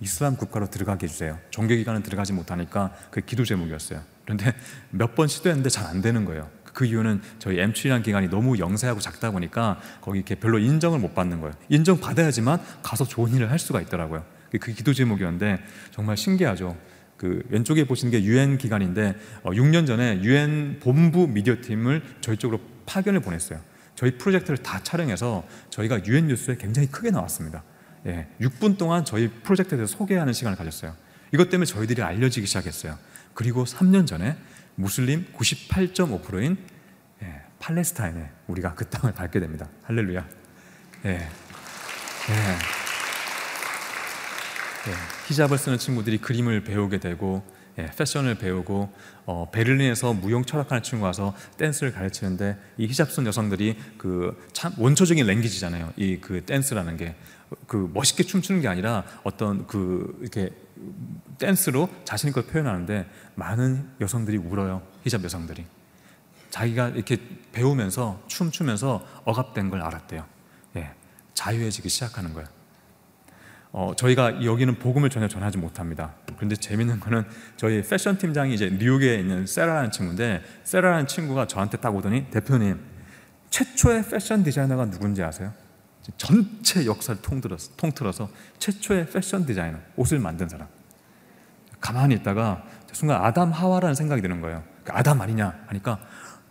[0.00, 1.38] 이슬람 국가로 들어가게 해주세요.
[1.50, 4.00] 종교기관은 들어가지 못하니까 그 기도 제목이었어요.
[4.24, 4.52] 그런데
[4.90, 6.50] 몇 번 시도했는데 잘 안 되는 거예요.
[6.64, 11.40] 그 이유는 저희 M7이라는 기관이 너무 영세하고 작다 보니까 거기 이렇게 별로 인정을 못 받는
[11.40, 11.54] 거예요.
[11.68, 14.24] 인정 받아야지만 가서 좋은 일을 할 수가 있더라고요.
[14.60, 15.58] 그 기도 제목이었는데
[15.92, 16.76] 정말 신기하죠.
[17.16, 22.60] 그 왼쪽에 보시는 게 유엔 기관인데 어, 6년 전에 유엔 본부 미디어 팀을 저희 쪽으로
[22.86, 23.60] 파견을 보냈어요.
[23.94, 27.62] 저희 프로젝트를 다 촬영해서 저희가 유엔 뉴스에 굉장히 크게 나왔습니다.
[28.06, 30.94] 예, 6분 동안 저희 프로젝트에 대해서 소개하는 시간을 가졌어요.
[31.32, 32.98] 이것 때문에 저희들이 알려지기 시작했어요.
[33.32, 34.36] 그리고 3년 전에
[34.74, 36.56] 무슬림 98.5%인
[37.22, 39.68] 예, 팔레스타인에 우리가 그 땅을 밟게 됩니다.
[39.84, 40.26] 할렐루야.
[41.06, 41.10] 예.
[41.10, 41.24] 예.
[44.86, 44.92] 예,
[45.28, 47.42] 히잡을 쓰는 친구들이 그림을 배우게 되고
[47.78, 48.92] 예, 패션을 배우고
[49.26, 55.26] 어, 베를린에서 무용 철학하는 친구 와서 댄스를 가르치는데 이 히잡 쓴 여성들이 그 참 원초적인
[55.26, 55.92] 랭귀지잖아요.
[55.96, 57.16] 이 그 댄스라는 게
[57.66, 60.50] 그 멋있게 춤추는 게 아니라 어떤 그 이렇게
[61.38, 64.82] 댄스로 자신의 걸 표현하는데 많은 여성들이 울어요.
[65.04, 65.64] 히잡 여성들이.
[66.50, 67.18] 자기가 이렇게
[67.52, 70.24] 배우면서 춤추면서 억압된 걸 알았대요.
[70.76, 70.90] 예,
[71.34, 72.48] 자유해지기 시작하는 거예요.
[73.76, 76.14] 어, 저희가 여기는 복음을 전혀 전하지 못합니다.
[76.36, 77.24] 그런데 재밌는 거는
[77.56, 82.78] 저희 패션 팀장이 이제 뉴욕에 있는 세라라는 친구인데 세라라는 친구가 저한테 딱 오더니 대표님
[83.50, 85.52] 최초의 패션 디자이너가 누군지 아세요?
[86.16, 88.28] 전체 역사를 통틀어서, 통틀어서
[88.60, 90.68] 최초의 패션 디자이너 옷을 만든 사람.
[91.80, 92.62] 가만히 있다가
[92.92, 94.62] 순간 아담 하와라는 생각이 드는 거예요.
[94.84, 95.98] 그 아담 아니냐 하니까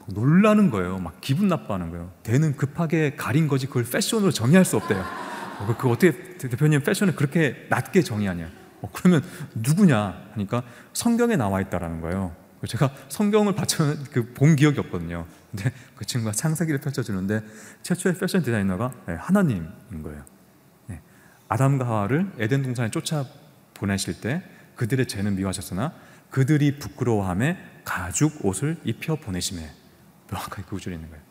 [0.08, 0.98] 놀라는 거예요.
[0.98, 2.12] 막 기분 나빠하는 거예요.
[2.24, 5.33] 대는 급하게 가린 거지 그걸 패션으로 정의할 수 없대요.
[5.64, 8.50] 어, 그 어떻게 대표님 패션을 그렇게 낮게 정의하냐?
[8.82, 9.24] 어, 그러면
[9.56, 12.36] 누구냐 하니까 성경에 나와 있다라는 거예요.
[12.68, 15.26] 제가 성경을 받쳐본 그 기억이 없거든요.
[15.52, 17.42] 근데 그 친구가 창세기를 펼쳐주는데
[17.82, 20.24] 최초의 패션 디자이너가 네, 하나님인 거예요.
[20.88, 21.02] 네.
[21.50, 23.26] 아담과 하와를 에덴 동산에 쫓아
[23.74, 24.44] 보내실 때
[24.76, 25.94] 그들의 죄는 미워하셨으나
[26.30, 29.70] 그들이 부끄러워함에 가죽 옷을 입혀 보내심에
[30.32, 31.24] 명확하게 그 구절이 있는 거예요.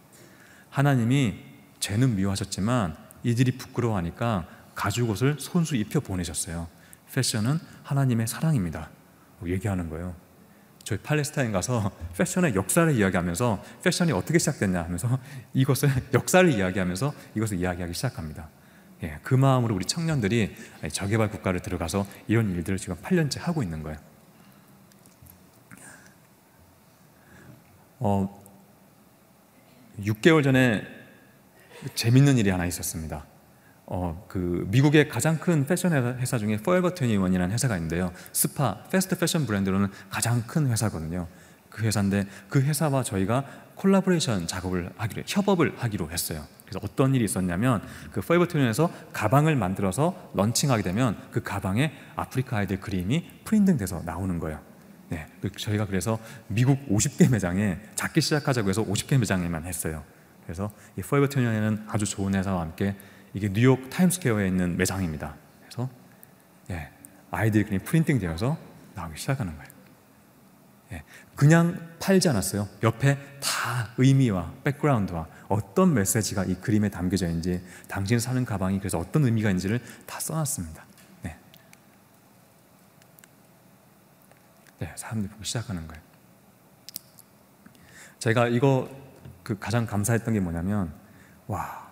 [0.70, 1.40] 하나님이
[1.80, 6.68] 죄는 미워하셨지만 이들이 부끄러워하니까 가죽 옷을 손수 입혀 보내셨어요.
[7.12, 8.90] 패션은 하나님의 사랑입니다.
[9.44, 10.14] 얘기하는 거예요.
[10.82, 15.18] 저희 팔레스타인 가서 패션의 역사를 이야기하면서 패션이 어떻게 시작됐냐 하면서
[15.54, 18.48] 이것을 역사를 이야기하면서 이것을 이야기하기 시작합니다.
[19.02, 20.54] 예, 그 마음으로 우리 청년들이
[20.92, 23.98] 저개발 국가를 들어가서 이런 일들을 지금 8년째 하고 있는 거예요.
[27.98, 28.42] 어,
[30.00, 30.84] 6개월 전에
[31.94, 33.24] 재밌는 일이 하나 있었습니다.
[33.86, 38.12] 어, 그 미국의 가장 큰 패션 회사 중에 Forever 21이라는 회사가 있는데요.
[38.32, 41.28] 스파, 패스트 패션 브랜드로는 가장 큰 회사거든요.
[41.68, 46.46] 그 회사인데 그 회사와 저희가 콜라보레이션 작업을 하기로 협업을 하기로 했어요.
[46.64, 52.80] 그래서 어떤 일이 있었냐면 그 Forever 21에서 가방을 만들어서 launching하게 되면 그 가방에 아프리카 아이들
[52.80, 54.60] 그림이 printing돼서 나오는 거예요.
[55.08, 60.04] 네, 그 저희가 그래서 미국 50개 매장에 작게 시작하자고 해서 50개 매장에만 했어요.
[60.44, 62.96] 그래서 이 Forever 21에는 아주 좋은 회사와 함께
[63.34, 65.36] 이게 뉴욕 타임스퀘어에 있는 매장입니다.
[65.60, 65.88] 그래서
[66.70, 66.90] 예,
[67.30, 68.58] 아이들이 그냥 프린팅 되어서
[68.94, 69.72] 나오기 시작하는 거예요.
[70.92, 71.02] 예,
[71.34, 72.68] 그냥 팔지 않았어요.
[72.82, 79.24] 옆에 다 의미와 백그라운드와 어떤 메시지가 이 그림에 담겨져 있는지 당신 사는 가방이 그래서 어떤
[79.24, 80.84] 의미가 있는지를 다 써놨습니다.
[81.22, 81.38] 네.
[84.80, 86.02] 네, 사람들이 보기 시작하는 거예요.
[88.18, 89.01] 제가 이거
[89.42, 90.92] 그 가장 감사했던 게 뭐냐면
[91.46, 91.90] 와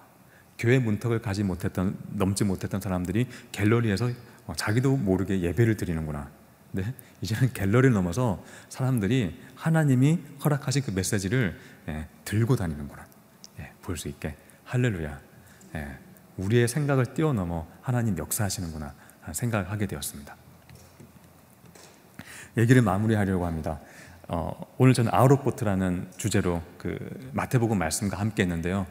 [0.58, 4.10] 교회 문턱을 가지 못했던 넘지 못했던 사람들이 갤러리에서
[4.46, 6.28] 어, 자기도 모르게 예배를 드리는구나.
[6.72, 13.04] 네, 이제는 갤러리를 넘어서 사람들이 하나님이 허락하신 그 메시지를 예, 들고 다니는구나.
[13.58, 15.20] 예, 볼수 있게 할렐루야.
[15.76, 15.98] 예,
[16.36, 18.94] 우리의 생각을 뛰어넘어 하나님 역사하시는구나
[19.32, 20.36] 생각을 하게 되었습니다.
[22.56, 23.80] 얘기를 마무리하려고 합니다.
[24.32, 26.96] 어, 오늘 저는 아우로포트라는 주제로 그
[27.32, 28.86] 마태복음 말씀과 함께 했는데요.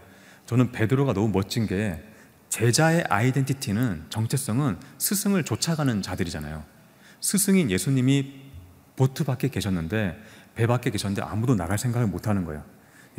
[0.45, 2.03] 저는 베드로가 너무 멋진 게
[2.49, 6.61] 제자의 아이덴티티는 정체성은 스승을 쫓아가는 자들이잖아요.
[7.21, 8.33] 스승인 예수님이
[8.97, 10.21] 보트 밖에 계셨는데
[10.55, 12.65] 배 밖에 계셨는데 아무도 나갈 생각을 못 하는 거예요.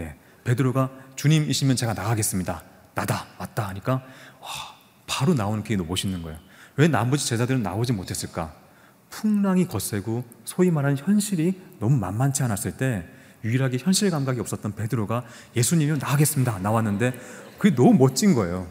[0.00, 0.14] 예.
[0.44, 2.62] 베드로가 주님이시면 제가 나가겠습니다.
[2.94, 4.48] 나다 왔다 하니까 와,
[5.06, 6.38] 바로 나오는 게 너무 멋있는 거예요.
[6.76, 8.54] 왜 나머지 제자들은 나오지 못했을까?
[9.10, 13.06] 풍랑이 거세고 소위 말하는 현실이 너무 만만치 않았을 때
[13.44, 15.24] 유일하게 현실 감각이 없었던 베드로가
[15.56, 16.58] 예수님이 나가겠습니다.
[16.58, 17.18] 나왔는데
[17.58, 18.66] 그게 너무 멋진 거예요.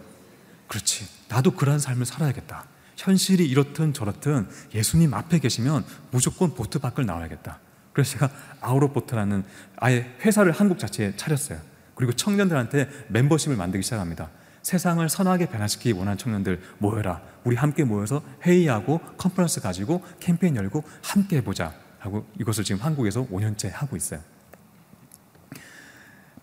[0.68, 1.08] 그렇지.
[1.28, 2.66] 나도 그러한 삶을 살아야겠다.
[2.96, 7.60] 현실이 이렇든 저렇든 예수님 앞에 계시면 무조건 보트 밖을 나와야겠다.
[7.94, 8.30] 그래서 제가
[8.62, 9.44] 아우로보트라는
[9.78, 11.60] 아예 회사를 한국 자체에 차렸어요.
[11.96, 14.30] 그리고 청년들한테 멤버십을 만들기 시작합니다.
[14.62, 17.22] 세상을 선하게 변화시키기 원하는 청년들 모여라.
[17.44, 21.74] 우리 함께 모여서 회의하고 컨퍼런스 가지고 캠페인 열고 함께 해보자.
[22.00, 24.22] 하고 이것을 지금 한국에서 5년째 하고 있어요.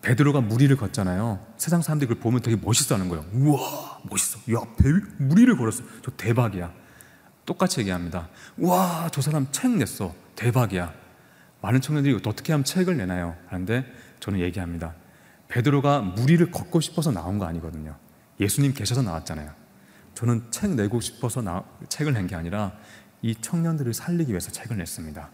[0.02, 1.44] 베드로가 무리를 걷잖아요.
[1.56, 3.24] 세상 사람들이 그걸 보면 되게 멋있어하는 거예요.
[3.32, 4.38] 우와, 멋있어.
[4.52, 4.88] 야, 배,
[5.18, 5.82] 무리를 걸었어.
[6.04, 6.72] 저 대박이야.
[7.44, 8.28] 똑같이 얘기합니다.
[8.58, 10.14] 와, 저 사람 책 냈어.
[10.36, 10.92] 대박이야.
[11.60, 13.34] 많은 청년들이 어떻게 하면 책을 내나요?
[13.48, 13.84] 하는데
[14.20, 14.94] 저는 얘기합니다.
[15.48, 17.96] 베드로가 물 위를 걷고 싶어서 나온 거 아니거든요.
[18.40, 19.50] 예수님 계셔서 나왔잖아요.
[20.14, 22.72] 저는 책 내고 싶어서 나, 책을 낸 게 아니라
[23.22, 25.30] 이 청년들을 살리기 위해서 책을 냈습니다.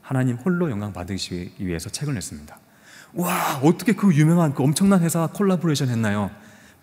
[0.00, 2.58] 하나님 홀로 영광 받으시기 위해서 책을 냈습니다.
[3.14, 6.30] 와, 어떻게 그 유명한 그 엄청난 회사와 콜라보레이션 했나요?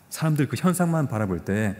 [0.09, 1.75] 사람들 그 현상만 바라볼 때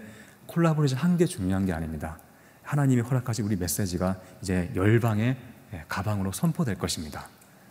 [0.48, 2.20] 콜라보레이션 한 게 중요한 게 아닙니다.
[2.64, 5.38] 하나님이 허락하신 우리 메시지가 이제 열방의
[5.74, 7.28] 예, 가방으로 선포될 것입니다.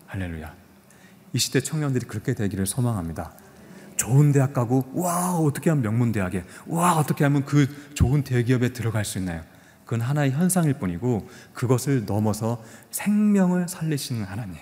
[0.06, 0.54] 할렐루야.
[1.32, 3.32] 이 시대 청년들이 그렇게 되기를 소망합니다.
[4.00, 9.04] 좋은 대학 가고, 와, 어떻게 하면 명문 대학에, 와, 어떻게 하면 그 좋은 대기업에 들어갈
[9.04, 9.42] 수 있나요?
[9.84, 14.56] 그건 하나의 현상일 뿐이고, 그것을 넘어서 생명을 살리시는 하나님.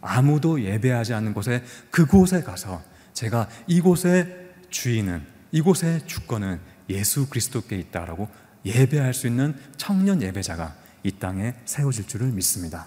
[0.00, 2.82] 아무도 예배하지 않는 곳에 그곳에 가서
[3.12, 8.26] 제가 이곳의 주인은 이곳의 주권은 예수 그리스도께 있다라고
[8.64, 12.86] 예배할 수 있는 청년 예배자가 이 땅에 세워질 줄을 믿습니다.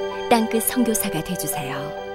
[0.31, 2.10] 땅끝 선교사가 되주세요.